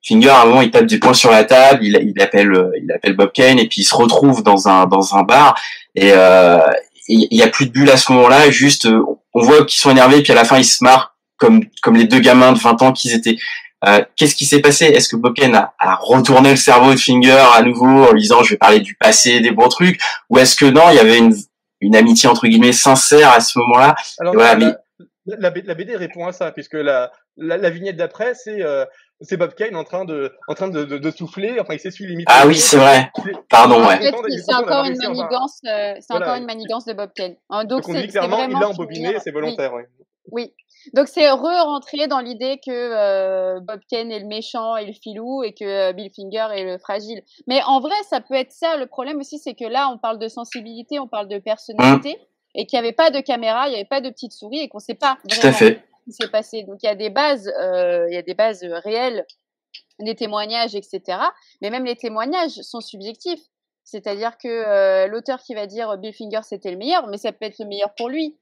[0.05, 2.91] Finger à un moment il tape du poing sur la table, il, il appelle il
[2.91, 5.57] appelle Bob Kane et puis il se retrouve dans un dans un bar
[5.95, 6.11] et
[7.07, 8.51] il y a plus de bulles à ce moment-là.
[8.51, 8.86] Juste
[9.34, 12.03] on voit qu'ils sont énervés puis à la fin ils se marrent comme comme les
[12.03, 13.38] deux gamins de 20 ans qu'ils étaient.
[13.86, 14.86] Euh, qu'est-ce qui s'est passé?
[14.86, 18.41] Est-ce que Boken a, a, retourné le cerveau de Finger à nouveau en lui disant
[18.43, 19.99] je vais parler du passé, des bons trucs?
[20.29, 21.36] Ou est-ce que non, il y avait une,
[21.81, 23.95] une amitié entre guillemets sincère à ce moment-là?
[24.19, 24.73] Voilà, mais...
[25.25, 28.86] la, la, BD répond à ça puisque la, la, vignette d'après c'est euh,
[29.21, 32.07] c'est Bob Kane en train de en train de, de, de souffler enfin il s'essuie
[32.07, 33.11] limite ah oui c'est vrai.
[33.49, 33.99] Pardon ouais.
[34.01, 37.36] c'est encore une manigance euh, c'est encore une manigance de Bob Kane.
[37.49, 39.84] Donc, donc c'est clairement il l'a embobiné c'est volontaire oui.
[40.31, 40.53] oui.
[40.93, 45.43] Donc c'est re-rentrer dans l'idée que euh, Bob Kane est le méchant et le filou
[45.43, 47.21] et que euh, Bill Finger est le fragile.
[47.47, 48.77] Mais en vrai, ça peut être ça.
[48.77, 52.59] Le problème aussi, c'est que là, on parle de sensibilité, on parle de personnalité mmh.
[52.59, 54.67] et qu'il n'y avait pas de caméra, il n'y avait pas de petite souris et
[54.67, 55.73] qu'on ne sait pas vraiment ce
[56.05, 56.63] qui s'est passé.
[56.63, 59.25] Donc il y a des bases, euh, il y a des bases réelles,
[59.99, 61.19] des témoignages, etc.
[61.61, 63.41] Mais même les témoignages sont subjectifs.
[63.86, 67.59] C'est-à-dire que l'auteur qui va dire Bill Finger c'était le meilleur, mais ça peut être
[67.59, 68.38] le meilleur pour lui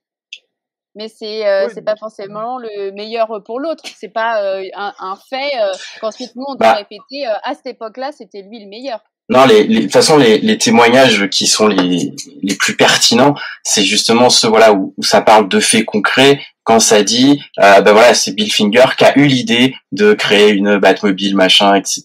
[0.95, 3.83] mais c'est euh, c'est pas forcément le meilleur pour l'autre.
[3.95, 6.73] C'est pas euh, un, un, fait euh, qu'ensuite nous on doit bah.
[6.73, 8.99] répéter à cette époque-là c'était lui le meilleur.
[9.31, 12.13] Non, les, les, de toute façon, les, les témoignages qui sont les,
[12.43, 16.41] les plus pertinents, c'est justement ceux voilà où, où, ça parle de faits concrets.
[16.63, 20.49] Quand ça dit, euh, ben voilà, c'est Bill Finger qui a eu l'idée de créer
[20.49, 22.03] une Batmobile, machin, etc.,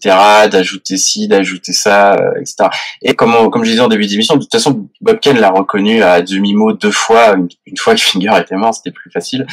[0.51, 2.69] d'ajouter ci, d'ajouter ça, euh, etc.
[3.03, 6.05] Et comme comme je disais en début d'émission, de toute façon, Bob Ken l'a reconnu
[6.05, 7.35] à demi mot deux fois.
[7.67, 9.49] Une, fois que Finger était mort, c'était plus facile.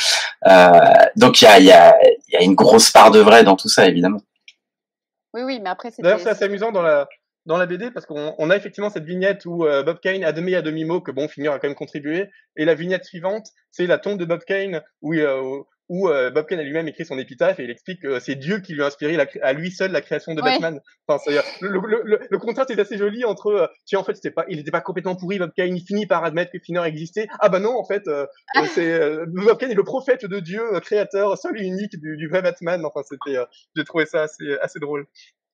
[0.47, 0.69] Euh,
[1.15, 1.95] donc il y a, y, a,
[2.31, 4.21] y a une grosse part de vrai dans tout ça, évidemment.
[5.33, 7.07] Oui, oui, mais après, D'ailleurs, c'est assez amusant dans la,
[7.45, 10.61] dans la BD parce qu'on a effectivement cette vignette où euh, Bob Kane admet à
[10.61, 12.29] demi-mot que bon, Finger a quand même contribué.
[12.55, 16.45] Et la vignette suivante, c'est la tombe de Bob Kane où, euh, où euh, Bob
[16.45, 18.85] Kane a lui-même écrit son épitaphe et il explique que c'est Dieu qui lui a
[18.85, 20.79] inspiré la, à lui seul la création de Batman.
[21.07, 21.21] Enfin,
[21.61, 24.55] le, le, le, le, contraste est assez joli entre tiens en fait c'était pas il
[24.55, 27.27] n'était pas complètement pourri Bob Kane, il finit par admettre que Finger existait.
[27.39, 28.65] Ah bah non en fait ah.
[28.67, 32.41] c'est Bob Kane est le prophète de Dieu, créateur seul et unique du, du vrai
[32.41, 32.85] Batman.
[32.85, 33.37] Enfin c'était
[33.75, 35.05] j'ai trouvé ça assez assez drôle.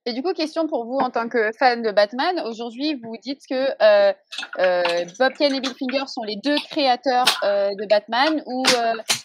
[0.09, 2.41] Et du coup, question pour vous en tant que fan de Batman.
[2.47, 4.11] Aujourd'hui, vous dites que euh,
[4.57, 4.81] euh,
[5.19, 8.63] Bob Kane et Bill Finger sont les deux créateurs euh, de Batman, ou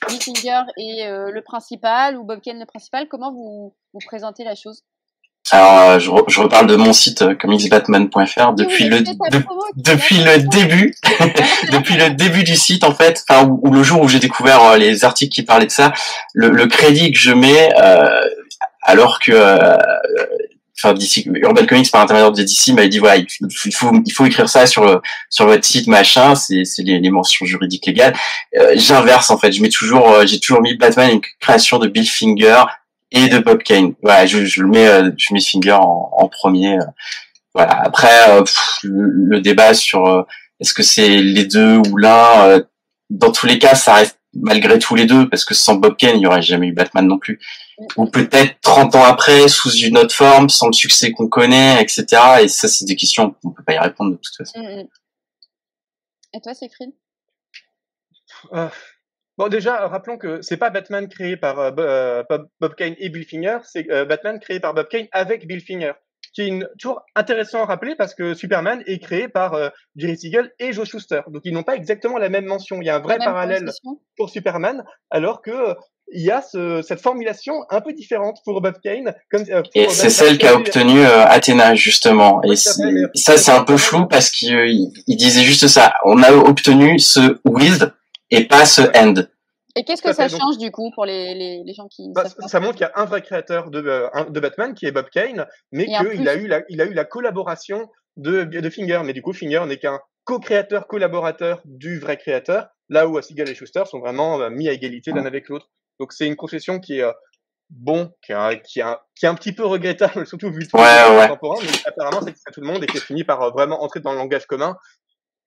[0.08, 3.06] Bill Finger est le principal, ou Bob Kane le principal.
[3.08, 4.82] Comment vous, vous présentez la chose?
[5.50, 9.44] Alors, je, re- je reparle de mon site euh, comicsbatman.fr depuis Oui, le de-
[9.76, 10.94] depuis le début,
[11.72, 14.76] depuis le début du site en fait, enfin ou, le jour où j'ai découvert euh,
[14.76, 15.92] les articles qui parlaient de ça,
[16.34, 18.20] le, le crédit que je mets, euh,
[18.82, 19.32] alors que,
[20.76, 24.26] enfin d'ici Urban Comics par intermédiaire de DC m'avait dit voilà il faut, il faut
[24.26, 25.00] écrire ça sur
[25.30, 28.14] sur votre site machin, c'est c'est les, les mentions juridiques légales.
[28.58, 31.86] Euh, J'inverse en fait, je mets toujours, euh, j'ai toujours mis Batman une création de
[31.88, 32.64] Bill Finger
[33.12, 33.94] et de Bob Kane.
[34.02, 36.74] Voilà, je, je le mets, euh, je mets Finger en, premier.
[36.74, 36.84] euh,
[37.54, 37.80] voilà.
[37.84, 40.22] Après, euh, pff, le, le débat sur euh,
[40.60, 42.60] est-ce que c'est les deux ou l'un,
[43.10, 46.16] dans tous les cas, ça reste malgré tout les deux, parce que sans Bob Kane,
[46.16, 47.38] il n'y aurait jamais eu Batman non plus.
[47.96, 52.04] Ou peut-être 30 ans après, sous une autre forme, sans le succès qu'on connaît, etc.
[52.42, 54.58] Et ça, c'est des questions, on peut pas y répondre de toute façon.
[54.60, 54.88] Mm, mm.
[56.34, 56.92] Et toi, Sécrine?
[58.52, 58.68] Euh,
[59.36, 63.08] Bon, déjà, rappelons que c'est pas Batman créé par euh, euh, Bob, Bob Kane et
[63.08, 65.92] Bill Finger, c'est euh, Batman créé par Bob Kane avec Bill Finger.
[66.32, 70.16] Qui est une, toujours intéressant à rappeler parce que Superman est créé par euh, Jerry
[70.16, 71.20] Siegel et Joe Schuster.
[71.28, 72.80] Donc ils n'ont pas exactement la même mention.
[72.80, 75.74] Il y a un vrai parallèle position pour Superman, alors que euh,
[76.12, 79.14] il y a ce, cette formulation un peu différente pour Bob Kane.
[79.30, 82.40] Comme, euh, pour Et c'est celle qu'a créé- obtenu euh, Athéna justement.
[82.42, 85.92] Et ça, c'est un peu flou parce qu'il euh, il- il disait juste ça.
[86.04, 87.84] On a obtenu ce with
[88.30, 89.14] et pas ce end.
[89.76, 92.12] Et qu'est-ce que ça fait, donc- change du coup pour les, les, les gens qui
[92.14, 94.86] Bah, pas ça montre qu'il y a un vrai créateur de, euh, de Batman qui
[94.86, 98.44] est Bob Kane, mais qu'il plus- a eu la, il a eu la collaboration de,
[98.44, 99.00] de Finger.
[99.04, 103.54] Mais du coup, Finger n'est qu'un co-créateur, collaborateur du vrai créateur, là où Siegel et
[103.56, 105.68] Schuster sont vraiment mis à égalité l'un avec l'autre.
[106.00, 107.12] Donc c'est une concession qui est euh,
[107.70, 110.66] bon, qui est, un- qui, est un, qui est un petit peu regrettable, surtout vu
[110.68, 111.28] tous Ouais, ouais.
[111.28, 114.00] contemporains, mais apparemment c'est à tout le monde et qui finit par euh, vraiment entrer
[114.00, 114.76] dans le langage commun.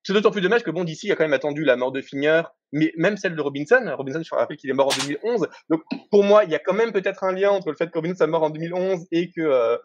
[0.04, 2.02] C'est d'autant plus dommage que bon, d'ici, il a quand même attendu la mort de
[2.02, 3.82] Finger, mais même celle de Robinson.
[3.98, 5.48] Robinson, je rappelle qu'il est mort en 2011.
[5.70, 5.82] Donc,
[6.12, 8.16] pour moi, il y a quand même peut-être un lien entre le fait que Robinson
[8.16, 9.76] soit mort en 2011 et que euh,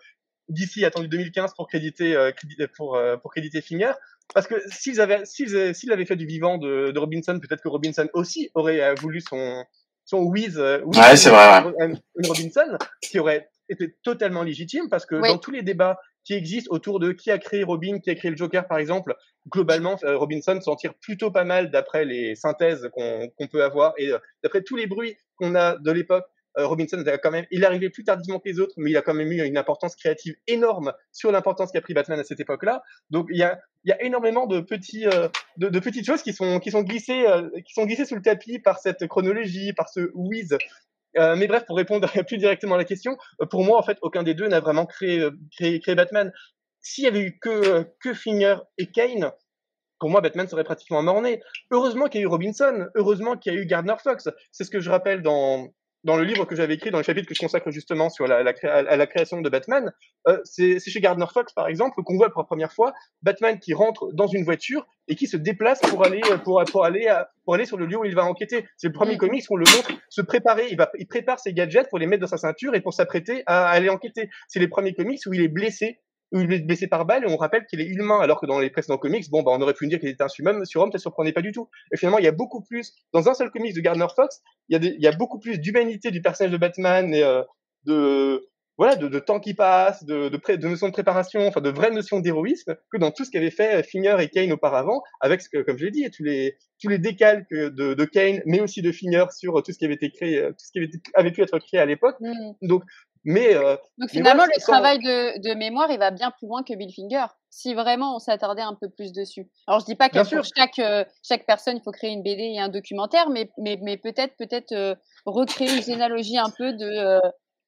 [0.48, 2.30] DC a attendu 2015 pour créditer, euh,
[2.76, 3.94] pour, euh, pour créditer Finger.
[4.32, 7.68] Parce que s'ils avaient, s'ils, s'ils avaient fait du vivant de, de Robinson, peut-être que
[7.68, 9.64] Robinson aussi aurait voulu son,
[10.05, 11.62] son Wiz, euh, Wiz- Ouais, c'est vrai,
[12.24, 15.28] Robinson, qui aurait été totalement légitime parce que Oui.
[15.28, 18.30] dans tous les débats qui existent autour de qui a créé Robin, qui a créé
[18.30, 19.14] le Joker, par exemple,
[19.48, 23.94] globalement, euh, Robinson s'en tire plutôt pas mal d'après les synthèses qu'on qu'on peut avoir
[23.98, 26.24] et euh, d'après tous les bruits qu'on a de l'époque.
[26.59, 29.03] Euh, Robinson quand même, il est arrivé plus tardivement que les autres, mais il a
[29.03, 32.82] quand même eu une importance créative énorme sur l'importance qu'a pris Batman à cette époque-là.
[33.11, 36.32] Donc il y a, il y a énormément de petits, euh, de, petites choses qui
[36.32, 39.88] sont, qui sont glissées, euh, qui sont glissées sous le tapis par cette chronologie, par
[39.88, 40.57] ce whiz.
[41.18, 43.16] Euh, mais bref, pour répondre plus directement à la question,
[43.50, 46.32] pour moi, en fait, aucun des deux n'a vraiment créé, créé, créé Batman.
[46.80, 49.30] S'il y avait eu que, que Finger et Kane,
[49.98, 51.40] pour moi, Batman serait pratiquement mort-né.
[51.70, 54.28] Heureusement qu'il y a eu Robinson, heureusement qu'il y a eu Gardner Fox.
[54.50, 55.68] C'est ce que je rappelle dans,
[56.05, 58.38] dans le livre que j'avais écrit, dans le chapitre que je consacre justement sur la,
[58.38, 59.92] à la création de Batman.
[60.28, 62.92] Euh, c'est chez Gardner Fox, par exemple, qu'on voit pour la première fois
[63.22, 67.07] Batman qui rentre dans une voiture et qui se déplace pour aller, pour, pour aller,
[67.07, 68.66] à- pour aller sur le lieu où il va enquêter.
[68.76, 69.18] C'est le premier Mhm.
[69.18, 70.66] comics où on le montre se préparer.
[70.70, 73.42] Il, va, il prépare ses gadgets pour les mettre dans sa ceinture et pour s'apprêter
[73.46, 74.28] à aller enquêter.
[74.48, 75.98] C'est les premiers comics où il est blessé
[76.32, 78.70] il est blessé par balle et on rappelle qu'il est humain alors que dans les
[78.70, 81.32] précédents comics bon bah on aurait pu dire qu'il était un surhomme surhomme ça surprenait
[81.32, 83.80] pas du tout et finalement il y a beaucoup plus dans un seul comics de
[83.80, 86.56] Gardner Fox il y a des, il y a beaucoup plus d'humanité du personnage de
[86.58, 87.42] Batman et euh,
[87.84, 91.68] de voilà de, de temps qui passe de de, de notions de préparation enfin de
[91.68, 95.50] vraies notions d'héroïsme que dans tout ce qu'avaient fait Finger et Kane auparavant avec ce
[95.50, 98.80] que comme je l'ai dit tous les tous les décalques de, de Kane mais aussi
[98.80, 101.32] de Finger sur tout ce qui avait été créé tout ce qui avait, été- avait
[101.32, 102.52] pu être créé à l'époque Mm.
[102.62, 102.82] donc
[103.24, 106.30] mais euh, Donc Mais finalement, voilà, le sans- travail de, de mémoire, il va bien
[106.30, 107.26] plus loin que Bill Finger.
[107.50, 109.46] Si vraiment on s'attardait un peu plus dessus.
[109.66, 110.42] Alors je dis pas que pour sûr.
[110.56, 113.96] chaque euh, chaque personne, il faut créer une BD et un documentaire, mais mais, mais
[113.98, 114.94] peut-être peut-être euh,
[115.26, 117.20] recréer une généalogie un peu de euh,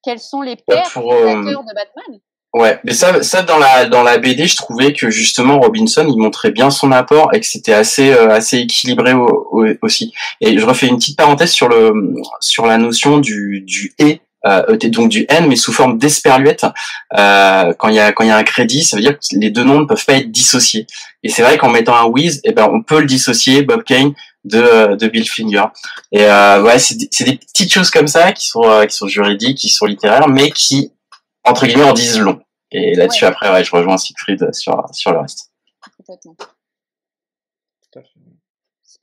[0.03, 2.19] quels sont les pères pour, euh, de Batman.
[2.53, 6.17] Ouais, mais ça, ça dans la dans la BD, je trouvais que justement Robinson, il
[6.17, 10.13] montrait bien son apport et que c'était assez euh, assez équilibré au- au- aussi.
[10.41, 11.93] Et je refais une petite parenthèse sur le
[12.39, 16.65] sur la notion du du et euh, donc du n mais sous forme d'esperluette.
[17.17, 19.25] Euh, quand il y a quand il y a un crédit, ça veut dire que
[19.33, 20.85] les deux noms ne peuvent pas être dissociés.
[21.23, 24.13] Et c'est vrai qu'en mettant un whiz, eh ben on peut le dissocier Bob Kane
[24.43, 25.65] de de Bill Finger.
[26.11, 29.57] Et euh, ouais, c'est des- petites choses comme ça qui sont euh, qui sont juridiques,
[29.57, 30.91] qui sont littéraires, mais qui
[31.43, 32.39] entre guillemets en disent long.
[32.71, 33.31] Et là-dessus, Ouais.
[33.31, 35.51] après, ouais, je rejoins Siegfried sur, sur le reste.
[35.97, 36.35] Complètement.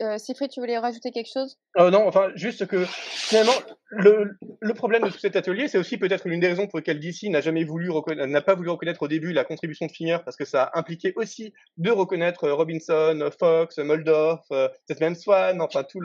[0.03, 0.43] Fait.
[0.43, 1.57] Euh, tu voulais rajouter quelque chose?
[1.77, 3.53] Euh, Non, enfin, juste que finalement,
[3.89, 7.29] le, problème de tout cet atelier, c'est aussi peut-être l'une des raisons pour lesquelles DC
[7.29, 10.45] n'a jamais voulu n'a pas voulu reconnaître au début la contribution de Finger, parce que
[10.45, 16.01] ça a impliqué aussi de reconnaître Robinson, Fox, Moldoff, euh, peut-être même Swan, enfin tous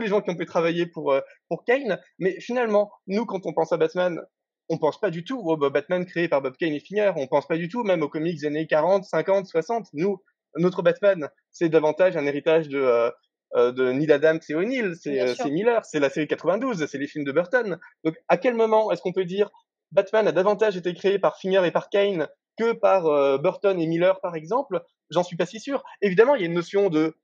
[0.00, 1.98] les gens qui ont pu travailler pour, euh, pour Kane.
[2.18, 4.20] Mais finalement, nous, quand on pense à Batman,
[4.68, 7.12] on pense pas du tout au Batman créé par Bob Kane et Finger.
[7.16, 9.88] On pense pas du tout même aux comics années 40, 50, 60.
[9.92, 10.18] Nous,
[10.56, 13.10] notre Batman, c'est davantage un héritage de, euh, euh,
[13.54, 17.24] de Neil Adams et O'Neill, c'est euh, Miller, c'est la série 92, c'est les films
[17.24, 17.78] de Burton.
[18.04, 19.50] Donc à quel moment est-ce qu'on peut dire
[19.90, 22.28] Batman a davantage été créé par Finger et par Kane
[22.58, 23.04] que par
[23.38, 24.82] Burton et Miller par exemple?
[25.10, 25.84] J'en suis pas si sûr.
[26.00, 27.16] Évidemment, il y a une notion de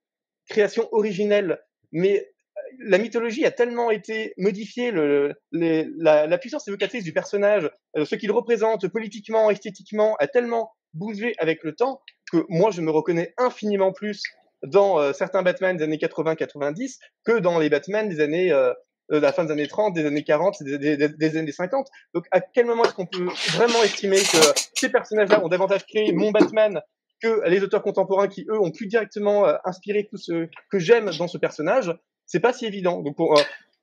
[0.48, 1.60] création originelle,
[1.92, 2.30] mais
[2.78, 8.32] la mythologie a tellement été modifiée, le, la, la, puissance évocatrice du personnage, ce qu'il
[8.32, 13.92] représente politiquement, esthétiquement, a tellement bougé avec le temps que moi, je me reconnais infiniment
[13.92, 14.22] plus
[14.62, 18.72] dans euh, certains Batman des années 80-90 que dans les Batman des années euh,
[19.10, 21.88] de la fin des années 30, des années 40, des, années 50.
[22.12, 26.12] Donc, à quel moment est-ce qu'on peut vraiment estimer que ces personnages-là ont davantage créé
[26.12, 26.82] mon Batman
[27.22, 31.10] que les auteurs contemporains qui, eux, ont plus directement euh, inspiré tout ce que j'aime
[31.18, 31.92] dans ce personnage?
[32.26, 33.00] C'est pas si évident.
[33.00, 33.16] Donc,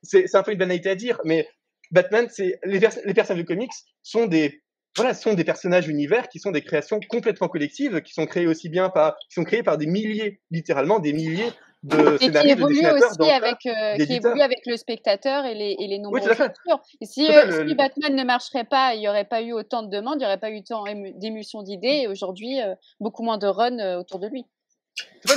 [0.02, 1.48] c'est un peu une banalité à dire, mais
[1.90, 3.72] Batman, c'est les, les personnages de comics
[4.02, 4.62] sont des
[4.96, 8.46] voilà, ce sont des personnages univers qui sont des créations complètement collectives, qui sont créés
[8.46, 12.48] aussi bien par, qui sont créés par des milliers, littéralement des milliers de et qui
[12.48, 16.76] évoluent aussi avec, euh, qui évolue avec le spectateur et les, et les nombreuses oui,
[17.02, 20.16] si, euh, si Batman ne marcherait pas, il n'y aurait pas eu autant de demandes,
[20.16, 20.84] il n'y aurait pas eu tant
[21.16, 24.46] d'émulsion d'idées, et aujourd'hui, euh, beaucoup moins de runs autour de lui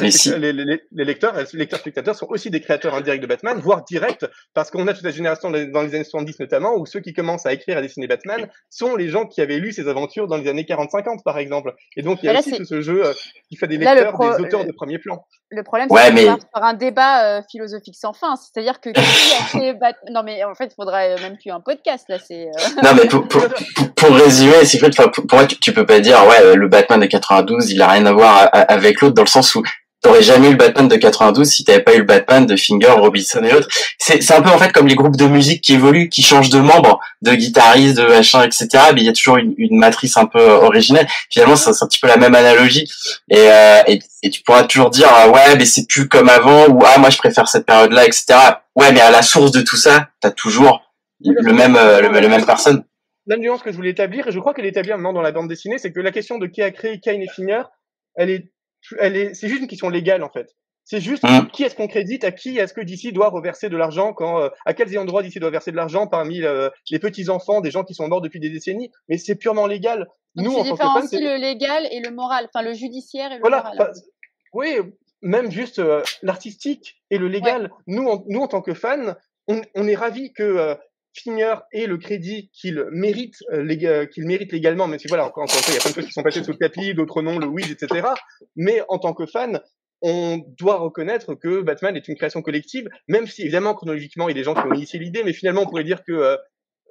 [0.02, 3.84] les, les, les, lecteurs, les lecteurs spectateurs sont aussi des créateurs indirects de Batman, voire
[3.84, 7.14] directs, parce qu'on a toute la génération dans les années 70 notamment, où ceux qui
[7.14, 10.28] commencent à écrire et à dessiner Batman sont les gens qui avaient lu ses aventures
[10.28, 11.74] dans les années 40-50 par exemple.
[11.96, 13.14] Et donc il y a aussi tout ce jeu euh,
[13.50, 15.26] qui fait des lecteurs, des auteurs de premier plan.
[15.52, 16.26] Le problème, c'est mais...
[16.26, 18.36] faire un débat euh, philosophique sans fin.
[18.36, 19.04] C'est-à-dire que qui a
[19.46, 22.20] fait Batman Non, mais en fait, il faudrait même plus un podcast là.
[22.20, 22.48] C'est.
[22.48, 22.52] Euh.
[22.84, 23.42] Non, mais pour, pour,
[23.96, 27.08] pour, résumer, c'est pour, pour moi, tu, tu, peux pas dire ouais, le Batman de
[27.08, 29.64] 92, il a rien à voir avec l'autre dans le sens où
[30.02, 32.92] t'aurais jamais eu le Batman de 92 si t'avais pas eu le Batman de Finger,
[32.92, 33.68] Robinson et autres.
[33.98, 36.60] C'est, un peu en fait comme les groupes de musique qui évoluent, qui changent de
[36.60, 38.68] membres, de guitaristes, de machin, etc.
[38.94, 41.08] Mais il y a toujours une, matrice un peu originelle.
[41.30, 42.90] Finalement, c'est, un petit peu la même analogie.
[43.30, 43.82] Et, euh,
[44.32, 47.18] tu pourras toujours dire ah ouais, mais c'est plus comme avant ou ah moi je
[47.18, 48.26] préfère cette période-là, etc.
[48.76, 50.82] Ouais, mais à la source de tout ça, t'as toujours
[51.24, 52.84] le même euh, le, même personne.
[53.28, 55.32] La nuance que je voulais établir, et je crois qu'elle est établie maintenant dans la
[55.32, 57.64] bande dessinée, c'est que la question de qui a créé Kane et Finger,
[58.16, 58.50] elle est
[59.00, 60.56] elle est, c'est juste une question légale en fait.
[60.90, 61.52] C'est juste mmh.
[61.54, 64.50] qui est-ce qu'on crédite, à qui est-ce que d'ici doit reverser de l'argent, quand, euh,
[64.66, 67.84] à quels endroits d'ici doit verser de l'argent parmi euh, les petits enfants, des gens
[67.84, 68.90] qui sont morts depuis des décennies?
[69.08, 70.08] Mais c'est purement légal.
[70.36, 73.36] Nous, en tant que fans, c'est le légal et le moral, enfin le judiciaire et
[73.36, 73.94] le voilà, moral.
[74.54, 74.78] oui,
[75.22, 77.70] même juste euh, l'artistique et le légal.
[77.86, 79.14] Nous, en, nous en tant que fans,
[79.48, 80.76] on, on est ravis que
[81.24, 85.60] Finger et le crédit qu'il mérite, euh, qu'il mérite légalement, même si voilà, encore, encore
[85.68, 87.48] il y a plein de choses qui sont passées sous le tapis, d'autres noms, le
[87.48, 88.08] Wiz, etc.
[88.56, 89.62] Mais en tant que fan,
[90.02, 94.38] on doit reconnaître que Batman est une création collective, même si évidemment chronologiquement il y
[94.38, 96.38] a des gens qui ont initié l'idée, mais finalement on pourrait dire que euh,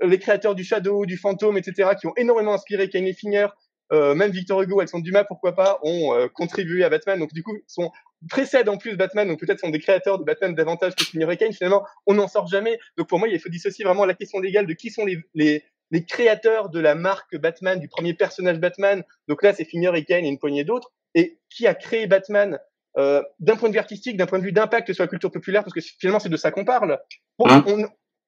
[0.02, 3.48] les créateurs du Shadow, du Fantôme, etc., qui ont énormément inspiré Kane Finger,
[3.92, 7.18] euh, même Victor Hugo, Alexandre Dumas, pourquoi pas, ont euh, contribué à Batman.
[7.18, 7.90] Donc du coup, sont
[8.28, 11.52] précèdent en plus Batman, donc peut-être sont des créateurs de Batman davantage que Finir Kane.
[11.52, 12.78] Finalement, on n'en sort jamais.
[12.96, 15.64] Donc pour moi, il faut dissocier vraiment la question légale de qui sont les, les,
[15.90, 19.04] les créateurs de la marque Batman, du premier personnage Batman.
[19.28, 20.92] Donc là, c'est Finir et Kane et une poignée d'autres.
[21.14, 22.58] Et qui a créé Batman
[22.96, 25.62] euh, d'un point de vue artistique, d'un point de vue d'impact sur la culture populaire,
[25.62, 26.98] parce que finalement, c'est de ça qu'on parle.
[27.44, 27.64] Hein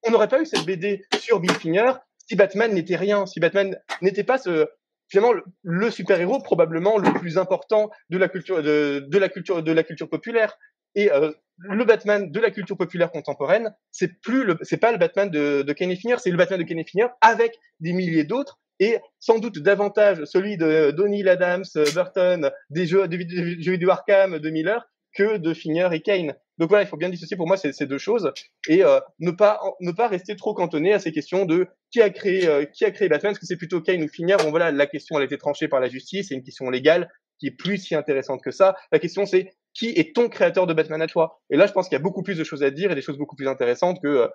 [0.02, 1.92] on n'aurait pas eu cette BD sur Bill Finger
[2.26, 4.68] si Batman n'était rien, si Batman n'était pas ce,
[5.10, 9.72] finalement le, super-héros probablement le plus important de la culture de, de la culture de
[9.72, 10.56] la culture populaire
[10.94, 14.98] et euh, le Batman de la culture populaire contemporaine, c'est plus le, c'est pas le
[14.98, 18.58] Batman de, de Kenny Finger, c'est le Batman de Kenny Finger avec des milliers d'autres
[18.78, 23.18] et sans doute davantage celui de Donny Adams, Burton, des jeux, des
[23.60, 26.34] jeux vidéo de Miller que de Finger et Kane.
[26.60, 27.38] Donc voilà, il faut bien dissocier.
[27.38, 28.32] Pour moi ces, ces deux choses.
[28.68, 32.10] Et euh, ne pas ne pas rester trop cantonné à ces questions de qui a
[32.10, 34.70] créé euh, qui a créé Batman, est-ce que c'est plutôt Kane ou Finger Bon voilà,
[34.70, 37.78] la question a été tranchée par la justice, c'est une question légale qui est plus
[37.78, 38.76] si intéressante que ça.
[38.92, 41.40] La question c'est qui est ton créateur de Batman à toi?
[41.48, 43.00] Et là, je pense qu'il y a beaucoup plus de choses à dire et des
[43.00, 44.28] choses beaucoup plus intéressantes que euh,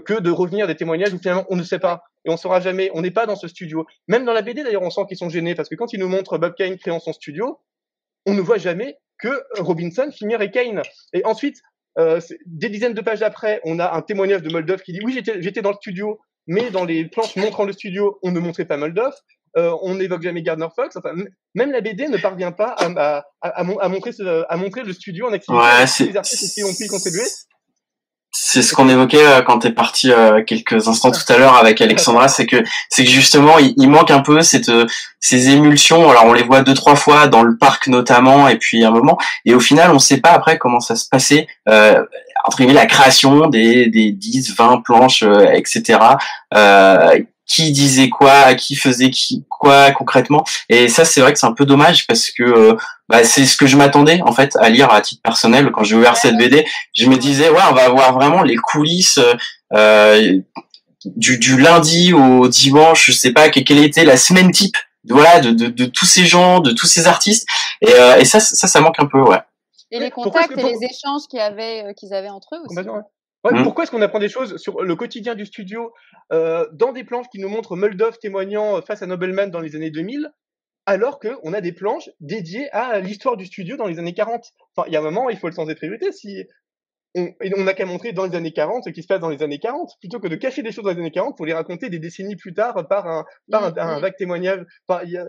[0.00, 2.04] que, de revenir des témoignages où finalement on ne sait pas.
[2.24, 3.84] Et on saura jamais, on n'est pas dans ce studio.
[4.06, 5.56] Même dans la BD d'ailleurs, on sent qu'ils sont gênés.
[5.56, 7.58] Parce que quand ils nous montrent Bob Kane créant son studio,
[8.26, 10.82] on ne voit jamais que Robinson, Finger et Kane.
[11.12, 11.62] Et ensuite,
[11.98, 15.20] euh, des dizaines de pages après, on a un témoignage de Moldoff qui dit oui,
[15.40, 18.76] j'étais dans le studio, mais dans les planches montrant le studio, on ne montrait pas
[18.76, 19.14] Moldoff.
[19.56, 20.96] on n'évoque jamais Gardner Fox.
[20.96, 21.12] Enfin,
[21.54, 24.12] même la BD ne parvient pas à, à, montrer,
[24.48, 25.62] à montrer le studio en activité.
[25.62, 27.24] Ouais, c'est, les artistes qui ont pu contribuer.
[28.50, 31.82] C'est ce qu'on évoquait euh, quand t'es parti euh, quelques instants tout à l'heure avec
[31.82, 34.86] Alexandra, c'est que c'est que justement il, manque un peu cette euh,
[35.20, 36.08] ces émulsions.
[36.08, 39.18] Alors on les voit deux trois fois dans le parc notamment, et puis un moment,
[39.44, 42.02] et au final on sait pas après comment ça se passait euh,
[42.46, 45.98] entre guillemets la création des des 10, 20 planches, etc.
[47.48, 50.44] Euh, qui disait quoi, qui faisait qui quoi concrètement.
[50.68, 52.76] Et ça, c'est vrai que c'est un peu dommage parce que euh,
[53.08, 55.96] bah, c'est ce que je m'attendais en fait à lire à titre personnel quand j'ai
[55.96, 56.66] ouvert cette BD.
[56.94, 59.18] Je me disais ouais, on va avoir vraiment les coulisses.
[59.72, 60.38] Euh,
[61.04, 64.76] du, du lundi au dimanche, je sais pas quelle était la semaine type,
[65.08, 67.46] voilà, de, de, de tous ces gens, de tous ces artistes,
[67.80, 69.38] et, euh, et ça, ça, ça manque un peu, ouais.
[69.92, 72.88] Et les contacts et les échanges qu'ils avaient, qu'ils avaient entre eux aussi.
[73.44, 73.62] Mmh.
[73.62, 75.92] Pourquoi est-ce qu'on apprend des choses sur le quotidien du studio
[76.32, 79.90] euh, dans des planches qui nous montrent Muldov témoignant face à Nobleman dans les années
[79.90, 80.30] 2000,
[80.86, 84.88] alors qu'on a des planches dédiées à l'histoire du studio dans les années 40 Enfin,
[84.88, 86.10] il y a un moment, il faut le sens des priorités.
[86.12, 86.44] Si
[87.14, 89.42] on, on n'a qu'à montrer dans les années 40 ce qui se passe dans les
[89.42, 91.90] années 40, plutôt que de cacher des choses dans les années 40 pour les raconter
[91.90, 94.00] des décennies plus tard par un, par un, un, mmh, mmh.
[94.00, 94.66] vague témoignage.
[95.04, 95.26] Y a,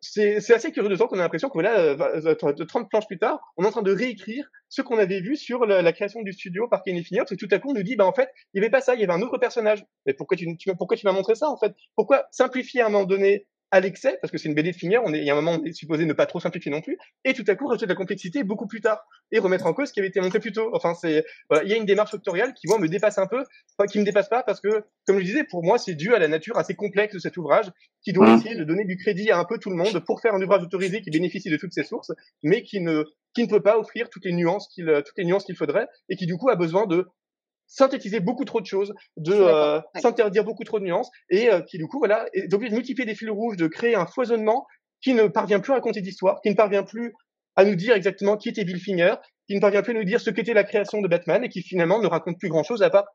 [0.00, 1.94] c'est assez curieux de temps qu'on a l'impression que voilà,
[2.34, 5.36] 30 euh, planches plus tard, on est en train de réécrire ce qu'on avait vu
[5.36, 7.96] sur la, création du studio par Kenny parce que tout à coup on nous dit,
[7.96, 9.84] bah en fait, il n'y avait pas ça, il y avait un autre personnage.
[10.04, 11.74] Mais pourquoi tu, pourquoi tu m'as montré ça en fait?
[11.94, 15.02] Pourquoi simplifier à un moment donné à l'excès, parce que c'est une BD de finir,
[15.04, 16.80] on est, il y a un moment, on est supposé ne pas trop simplifier non
[16.80, 19.74] plus, et tout à coup rajouter de la complexité beaucoup plus tard, et remettre en
[19.74, 20.70] cause ce qui avait été montré plus tôt.
[20.72, 23.42] Enfin, c'est, voilà, il y a une démarche factorielle qui, moi, me dépasse un peu,
[23.76, 26.18] enfin, qui me dépasse pas, parce que, comme je disais, pour moi, c'est dû à
[26.18, 27.70] la nature assez complexe de cet ouvrage,
[28.02, 28.38] qui doit mmh.
[28.38, 30.62] essayer de donner du crédit à un peu tout le monde pour faire un ouvrage
[30.62, 32.12] autorisé qui bénéficie de toutes ses sources,
[32.42, 33.04] mais qui ne,
[33.34, 36.16] qui ne peut pas offrir toutes les nuances qu'il, toutes les nuances qu'il faudrait, et
[36.16, 37.06] qui, du coup, a besoin de
[37.66, 41.78] synthétiser beaucoup trop de choses, de euh, s'interdire beaucoup trop de nuances, et euh, qui
[41.78, 44.66] du coup voilà est obligé de multiplier des fils rouges, de créer un foisonnement
[45.00, 47.12] qui ne parvient plus à raconter d'histoire, qui ne parvient plus
[47.56, 49.14] à nous dire exactement qui était Bill Finger,
[49.46, 51.62] qui ne parvient plus à nous dire ce qu'était la création de Batman, et qui
[51.62, 53.06] finalement ne raconte plus grand-chose à part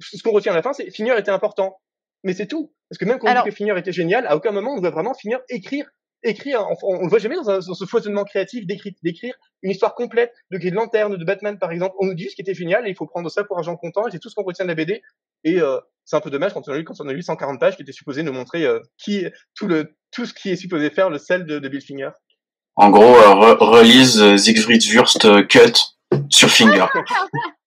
[0.00, 1.80] ce qu'on retient à la fin, c'est Finger était important,
[2.22, 2.72] mais c'est tout.
[2.88, 4.90] Parce que même quand on dit que Finger était génial, à aucun moment on doit
[4.90, 5.90] vraiment finir écrire
[6.22, 10.74] écrire, on, ne voit jamais dans, ce foisonnement créatif d'écrire une histoire complète de Green
[10.74, 11.94] Lantern, de Batman par exemple.
[12.00, 13.78] On nous dit ce qui était génial et il faut prendre ça pour un genre
[13.78, 15.02] content et c'est tout ce qu'on retient de la BD.
[15.44, 17.60] Et euh, c'est un peu dommage quand on a lu quand on a lu 140
[17.60, 20.90] pages qui étaient supposées nous montrer euh, qui tout le tout ce qui est supposé
[20.90, 22.10] faire le sel de, de Bill Finger.
[22.76, 25.74] En gros, euh, release Siegfried Wurst cut
[26.30, 26.86] sur Finger.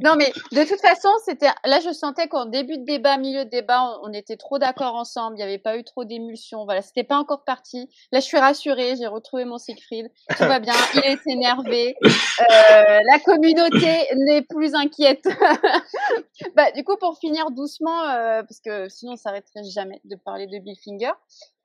[0.00, 3.50] non, mais de toute façon, c'était là, je sentais qu'en début de débat, milieu de
[3.50, 5.36] débat, on, était trop d'accord ensemble.
[5.36, 6.64] Il n'y avait pas eu trop d'émulsion.
[6.64, 7.88] Voilà, c'était pas encore parti.
[8.12, 8.94] Là, je suis rassurée.
[8.96, 10.10] J'ai retrouvé mon Siegfried.
[10.36, 10.74] Tout va bien.
[10.94, 11.96] Il est énervé.
[12.04, 15.24] Euh, la communauté n'est plus inquiète.
[16.54, 20.46] bah, du coup, pour finir doucement, euh, parce que sinon, on s'arrêterait jamais de parler
[20.46, 21.12] de Bill Finger.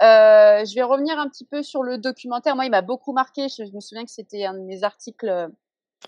[0.02, 2.56] Euh, je vais revenir un petit peu sur le documentaire.
[2.56, 3.48] Moi, il m'a beaucoup marqué.
[3.50, 5.50] je me souviens que c'était un de mes articles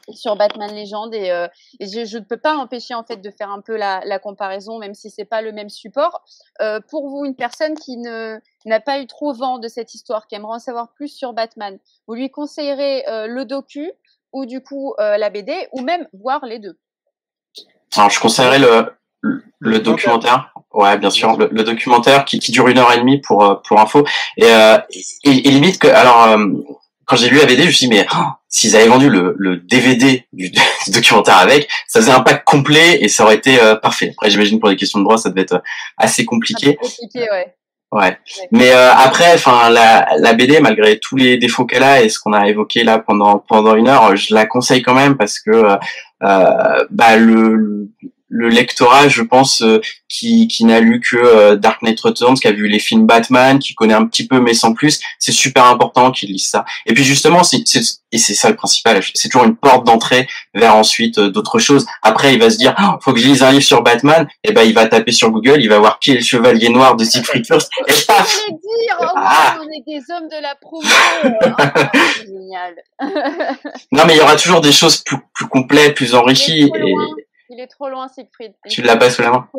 [0.09, 1.47] sur Batman Légende et, euh,
[1.79, 4.79] et je, ne peux pas empêcher en fait de faire un peu la, la comparaison
[4.79, 6.23] même si c'est pas le même support.
[6.61, 10.27] Euh, pour vous une personne qui ne n'a pas eu trop vent de cette histoire
[10.27, 11.77] qui aimerait en savoir plus sur Batman
[12.07, 13.91] vous lui conseillerez euh, le docu
[14.33, 16.77] ou du coup euh, la BD ou même voir les deux?
[17.95, 18.93] Alors je conseillerais le
[19.59, 20.51] le, documentaire.
[20.73, 21.37] ouais bien sûr.
[21.37, 24.03] Le, le documentaire qui, qui, dure une heure et demie pour pour info.
[24.37, 26.35] Et, et, et limite que alors
[27.11, 29.35] quand j'ai lu la BD, je me suis dit, mais oh, s'ils avaient vendu le,
[29.37, 30.49] le DVD du,
[30.87, 34.11] documentaire avec, ça faisait un pack complet et ça aurait été euh, parfait.
[34.13, 35.61] Après, j'imagine pour des questions de droit, ça devait être euh,
[35.97, 36.77] assez compliqué.
[36.77, 37.53] compliqué, ouais.
[37.91, 38.17] Ouais.
[38.51, 42.17] Mais euh, après, enfin, la, la BD, malgré tous les défauts qu'elle a et ce
[42.19, 45.51] qu'on a évoqué là pendant pendant une heure, je la conseille quand même parce que
[45.51, 47.89] euh, bah, le, le
[48.31, 52.51] lectorat, je pense, euh, qui, qui n'a lu que euh, Dark Knight Returns, qui a
[52.51, 56.11] vu les films Batman, qui connaît un petit peu mais sans plus, c'est super important
[56.11, 56.65] qu'il lise ça.
[56.85, 57.63] Et puis justement, c'est,
[58.11, 61.85] et c'est ça le principal, c'est toujours une porte d'entrée vers ensuite euh, d'autres choses.
[62.01, 64.51] Après, il va se dire, oh, faut que je lise un livre sur Batman, et
[64.51, 67.03] ben il va taper sur Google, il va voir qui est le chevalier noir de
[67.03, 69.57] Siegfried First, et paf dire, oh, ah.
[69.59, 70.87] on est des hommes de la promo.
[71.23, 71.87] Oh,
[72.25, 72.75] génial.
[73.91, 76.63] non, mais il y aura toujours des choses plus, plus complètes, plus enrichies.
[76.63, 76.93] Et,
[77.51, 78.53] il est trop loin, Siegfried.
[78.69, 79.49] Tu l'as pas sous la main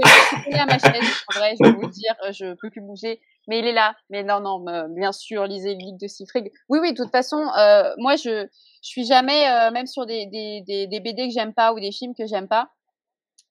[0.46, 3.20] Il est à ma chaise, en vrai, je vais vous dire, je peux plus bouger.
[3.48, 3.94] Mais il est là.
[4.10, 6.50] Mais non, non, bien sûr, lisez le livre de Siegfried.
[6.68, 8.46] Oui, oui, de toute façon, euh, moi, je,
[8.82, 11.80] je suis jamais, euh, même sur des, des, des, des BD que j'aime pas ou
[11.80, 12.70] des films que j'aime pas,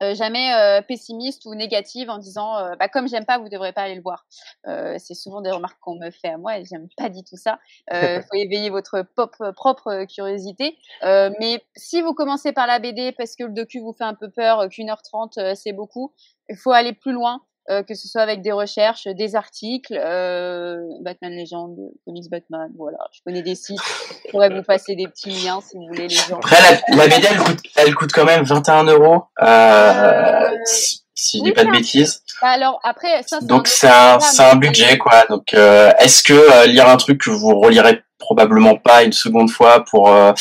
[0.02, 3.74] euh, jamais euh, pessimiste ou négative en disant euh, bah, comme j'aime pas vous devrez
[3.74, 4.26] pas aller le voir.
[4.98, 7.60] C'est souvent des remarques qu'on me fait à moi et j'aime pas du tout ça.
[7.92, 10.78] Il faut éveiller votre pop, propre curiosité.
[11.04, 14.30] Mais si vous commencez par la BD parce que le docu vous fait un peu
[14.30, 16.14] peur qu'une heure trente c'est beaucoup
[16.50, 17.42] il faut aller plus loin
[17.72, 21.74] euh, que ce soit avec des recherches, des articles, euh, Batman Legend,
[22.06, 22.98] Comics Batman, voilà.
[23.14, 23.80] Je connais des sites,
[24.26, 26.36] je pourrais vous passer des petits liens si vous voulez les gens.
[26.38, 30.50] Après, la, la BD, elle coûte, elle coûte quand même 21 euros, euh,
[31.22, 32.24] si, je dis pas de un- bêtises.
[32.42, 35.26] Bah, alors après, ça, Donc c'est un, un, c'est un budget, quoi.
[35.30, 39.50] Donc, euh, est-ce que euh, lire un truc que vous relirez probablement pas une seconde
[39.50, 40.32] fois pour euh,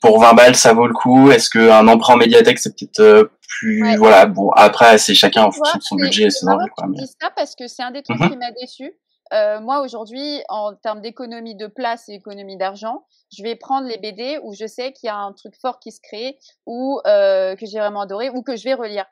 [0.00, 1.30] pour 20 balles, ça vaut le coup?
[1.30, 3.82] Est-ce qu'un emprunt en médiathèque, c'est peut-être plus...
[3.82, 3.96] Ouais.
[3.96, 6.86] Voilà, bon, après, c'est chacun en fonction de son budget et ses envies, que quoi.
[6.88, 6.98] Mais...
[6.98, 8.30] dises ça parce que c'est un des trucs Mhm.
[8.30, 8.92] qui m'a déçu.
[9.32, 13.04] Euh, moi aujourd'hui, en termes d'économie de place et économie d'argent,
[13.36, 15.92] je vais prendre les BD où je sais qu'il y a un truc fort qui
[15.92, 16.36] se crée
[16.66, 19.04] ou euh, que j'ai vraiment adoré ou que je vais relire.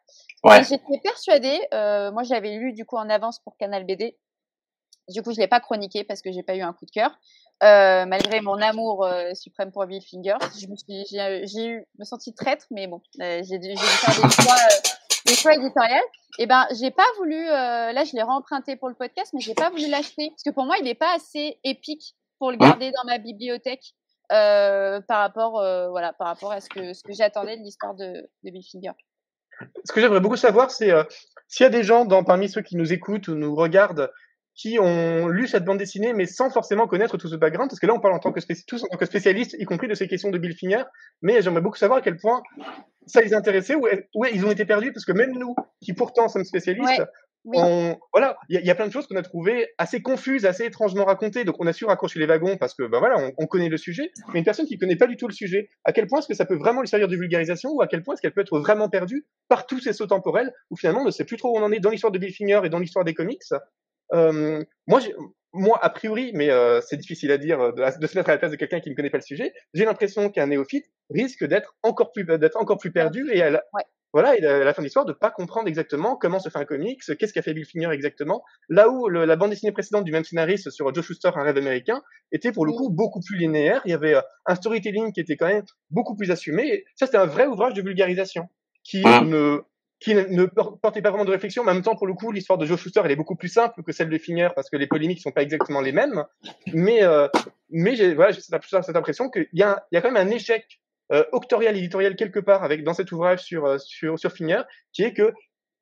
[0.44, 0.62] Ouais.
[0.64, 4.16] J'étais persuadée, euh, moi j'avais lu du coup en avance pour Canal BD.
[5.08, 7.18] Du coup, je l'ai pas chroniqué parce que j'ai pas eu un coup de cœur.
[7.62, 12.04] Euh, malgré mon amour euh, suprême pour Bill Finger, je me suis, j'ai, eu, me
[12.04, 14.88] senti traître, mais bon, euh, j'ai, dû- faire des choix, euh,
[15.26, 16.04] des choix éditoriaux.
[16.38, 19.54] Et ben, j'ai pas voulu, euh, là, je l'ai remprunté pour le podcast, mais j'ai
[19.54, 22.68] pas voulu l'acheter parce que pour moi, il est pas assez épique pour le Hein
[22.68, 23.94] garder dans ma bibliothèque
[24.30, 27.94] euh, par rapport, euh, voilà, par rapport à ce que ce que j'attendais de l'histoire
[27.94, 28.92] de, de Bill Finger.
[29.84, 31.04] Ce que j'aimerais beaucoup savoir, c'est euh,
[31.48, 34.10] s'il y a des gens dans, parmi ceux qui nous écoutent ou nous regardent
[34.58, 37.86] qui ont lu cette bande dessinée, mais sans forcément connaître tout ce background, parce que
[37.86, 40.08] là, on parle en tant que, tous en tant que spécialistes, y compris de ces
[40.08, 40.82] questions de Bill Finger,
[41.22, 42.42] mais j'aimerais beaucoup savoir à quel point
[43.06, 43.86] ça les intéressait, ou,
[44.16, 47.04] ou ils ont été perdus, parce que même nous, qui pourtant sommes spécialistes,
[47.44, 47.56] oui.
[47.60, 50.02] on, voilà, il y, a- il y a plein de choses qu'on a trouvées assez
[50.02, 53.18] confuses, assez étrangement racontées, donc on a su raccrocher les wagons parce que, ben voilà,
[53.18, 55.70] on, on connaît le sujet, mais une personne qui connaît pas du tout le sujet,
[55.84, 58.02] à quel point est-ce que ça peut vraiment lui servir de vulgarisation, ou à quel
[58.02, 61.06] point est-ce qu'elle peut être vraiment perdue par tous ces sauts temporels, où finalement on
[61.06, 62.78] ne sait plus trop où on en est dans l'histoire de Bill Finger et dans
[62.78, 63.42] l'histoire des comics?
[64.14, 65.00] Euh, moi,
[65.52, 68.32] moi, a priori, mais euh, c'est difficile à dire euh, de, de se mettre à
[68.32, 69.52] la place de quelqu'un qui ne connaît pas le sujet.
[69.74, 73.62] J'ai l'impression qu'un néophyte risque d'être encore plus d'être encore plus perdu et à la,
[73.72, 73.82] Ouais.
[74.12, 76.64] Voilà, et à la fin de l'histoire de pas comprendre exactement comment se fait un
[76.64, 78.42] comics, qu'est-ce qu'a fait Bill Finger exactement.
[78.68, 81.56] Là où le- la bande dessinée précédente du même scénariste sur Joe Shuster, un rêve
[81.58, 82.02] américain,
[82.32, 83.82] était pour le coup beaucoup plus linéaire.
[83.84, 86.66] Il y avait euh, un storytelling qui était quand même beaucoup plus assumé.
[86.68, 88.48] Et ça, c'était un vrai ouvrage de vulgarisation
[88.84, 89.20] qui Ouais.
[89.20, 89.60] ne
[90.00, 91.64] qui ne- ne por- portait pas vraiment de réflexion.
[91.64, 93.48] Mais en même temps, pour le coup, l'histoire de Joe Shuster, elle est beaucoup plus
[93.48, 96.22] simple que celle de Finger parce que les polémiques sont pas exactement les mêmes.
[96.72, 97.26] Mais, euh,
[97.70, 100.24] mais j'ai, voilà, j'ai cette, cette impression qu'il y a, il y a quand même
[100.28, 100.64] un échec
[101.12, 105.02] euh, octorial, éditorial quelque part avec dans cet ouvrage sur, euh, sur, sur Finger, qui
[105.02, 105.32] est que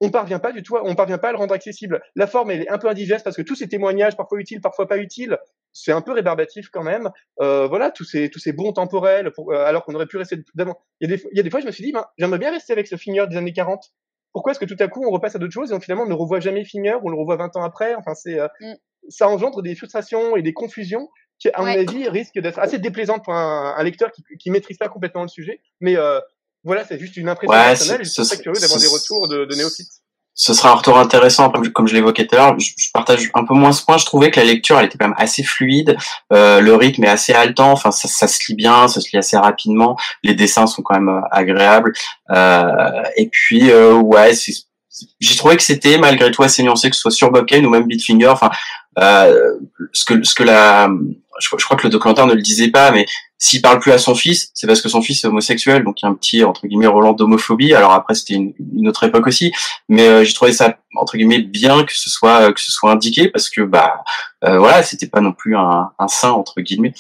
[0.01, 2.03] on parvient pas du tout, à- on parvient pas à le rendre accessible.
[2.17, 4.87] La forme, elle est un peu indigeste parce que tous ces témoignages, parfois utiles, parfois
[4.87, 5.39] pas utiles,
[5.73, 7.11] c'est un peu rébarbatif quand même.
[7.41, 10.37] Euh, voilà, tous ces, tous ces bons temporels, pour- euh, alors qu'on aurait pu rester
[10.55, 10.77] d'avant.
[11.01, 12.39] Il y a des, il y a des fois, je me suis dit, ben, j'aimerais
[12.39, 13.83] bien rester avec ce Finger des années 40.
[14.35, 16.09] Pourquoi est-ce que tout à coup on repasse à d'autres choses et on, finalement on
[16.09, 17.95] ne revoit jamais Finger, on le revoit 20 ans après?
[17.95, 18.75] Enfin, c'est, euh, Mm.
[19.09, 21.09] ça engendre des frustrations et des confusions
[21.39, 24.79] qui, à mon avis, risquent d'être assez déplaisantes pour un, un lecteur qui, qui maîtrise
[24.79, 25.61] pas complètement le sujet.
[25.81, 26.21] Mais euh,
[26.65, 28.05] voilà, c'est juste une impression Ouais, personnelle.
[28.05, 29.87] Je suis très ce- curieux d'avoir des retours de, de néophytes.
[30.35, 32.59] ce sera un retour intéressant, comme, comme je l'évoquais tout à l'heure.
[32.59, 33.97] Je, je partage un peu moins ce point.
[33.99, 35.97] Je trouvais que la lecture, elle était quand même assez fluide.
[36.33, 37.71] Euh, le rythme est assez haletant.
[37.73, 39.97] Enfin, ça, ça se lit bien, ça se lit assez rapidement.
[40.23, 41.93] Les dessins sont quand même euh, agréables.
[42.31, 44.33] Euh, et puis, euh, ouais,
[45.21, 47.85] j'ai trouvé que c'était malgré tout assez nuancé, que ce soit sur Bobken ou même
[47.87, 48.29] Bitfinger.
[48.29, 48.51] Enfin,
[48.99, 49.55] euh,
[49.93, 50.89] ce que ce que la,
[51.39, 53.07] je, crois- que le documentaire ne le disait pas, mais
[53.39, 56.05] s'il parle plus à son fils, c'est parce que son fils est homosexuel, donc il
[56.05, 57.75] y a un petit entre guillemets Roland d'homophobie.
[57.75, 59.53] Alors après, c'était une, une autre époque aussi,
[59.89, 63.29] mais euh, j'ai trouvé ça entre guillemets bien que ce soit que ce soit indiqué
[63.29, 64.03] parce que bah
[64.45, 66.95] euh, voilà, c'était pas non plus un, un saint entre guillemets.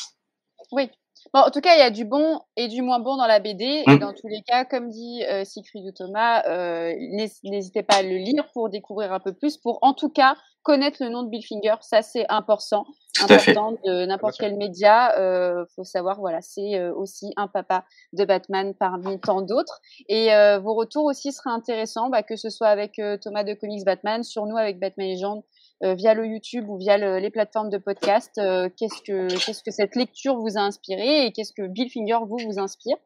[0.72, 0.90] Oui.
[1.37, 3.41] Bon, en tout cas, il y a du bon et du moins bon dans la
[3.41, 3.84] BD.
[3.87, 3.99] Et Mm.
[3.99, 8.03] dans tous les cas, comme dit euh, Siegfried ou Thomas, euh, n'hés- n'hésitez pas à
[8.03, 11.28] le lire pour découvrir un peu plus, pour en tout cas connaître le nom de
[11.28, 11.74] Bill Finger.
[11.82, 12.87] Ça, c'est important.
[13.14, 15.14] Tout important de n'importe quel média.
[15.18, 17.84] Euh, faut savoir, voilà, c'est euh, aussi un papa
[18.14, 19.80] de Batman parmi tant d'autres.
[20.09, 23.84] Et euh, vos retours aussi seraient intéressants, bah, que ce soit avec Thomas de Comics
[23.84, 25.43] Batman, sur nous avec Batman Legend, euh,
[25.83, 28.33] via le YouTube ou via le- les plateformes de podcast.
[28.39, 32.18] euh, qu'est-ce que qu'est-ce que cette lecture vous a inspiré et qu'est-ce que Bill Finger
[32.27, 32.97] vous vous inspire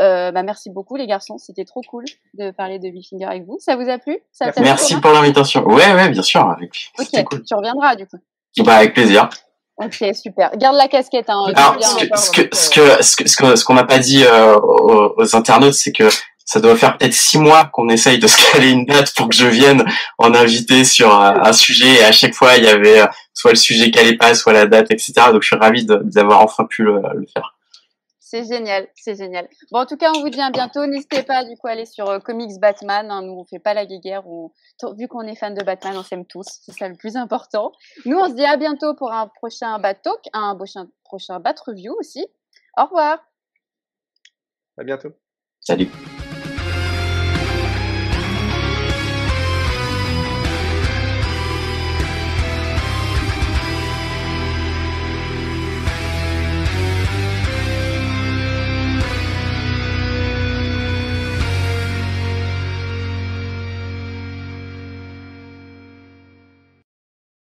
[0.00, 2.04] euh, bah, merci beaucoup les garçons, c'était trop cool
[2.36, 3.58] de parler de Bill Finger avec vous.
[3.60, 4.18] Ça vous a plu?
[4.32, 5.62] Ça Merci pour l'invitation.
[5.66, 6.40] Ouais, ouais, bien sûr.
[6.50, 6.90] Avec...
[6.98, 7.44] Ok, cool.
[7.44, 8.16] tu reviendras du coup.
[8.64, 9.28] Bah, avec plaisir.
[9.76, 10.50] Ok, super.
[10.56, 11.28] Garde la casquette.
[11.30, 13.74] Hein, Alors, bien, ce que, ce que, ce que, ce que, ce que- ce qu'on
[13.74, 16.08] n'a pas dit euh, aux, aux internautes, c'est que
[16.44, 19.34] ça doit faire peut-être six mois qu'on essaye de se caler une date pour que
[19.34, 19.84] je vienne
[20.18, 22.00] en invité sur un sujet.
[22.00, 24.52] Et à chaque fois, il y avait euh, soit le sujet qui allait pas, soit
[24.52, 25.12] la date, etc.
[25.32, 27.54] Donc, je suis ravi d'avoir enfin pu le, le faire.
[28.20, 29.48] C'est génial, c'est génial.
[29.70, 30.84] Bon, en tout cas, on vous dit à bientôt.
[30.86, 33.08] N'hésitez pas du coup à aller sur euh, Comics Batman.
[33.08, 33.22] hein.
[33.22, 34.26] Nous, on fait pas la guéguerre.
[34.26, 34.50] On...
[34.98, 36.46] Vu qu'on est fan de Batman, on s'aime tous.
[36.64, 37.70] C'est ça le plus important.
[38.06, 41.54] Nous, on se dit à bientôt pour un prochain Bat Talk, un prochain, prochain Bat
[41.64, 42.26] Review aussi.
[42.76, 43.18] Au revoir.
[44.78, 45.10] À bientôt.
[45.60, 45.88] Salut.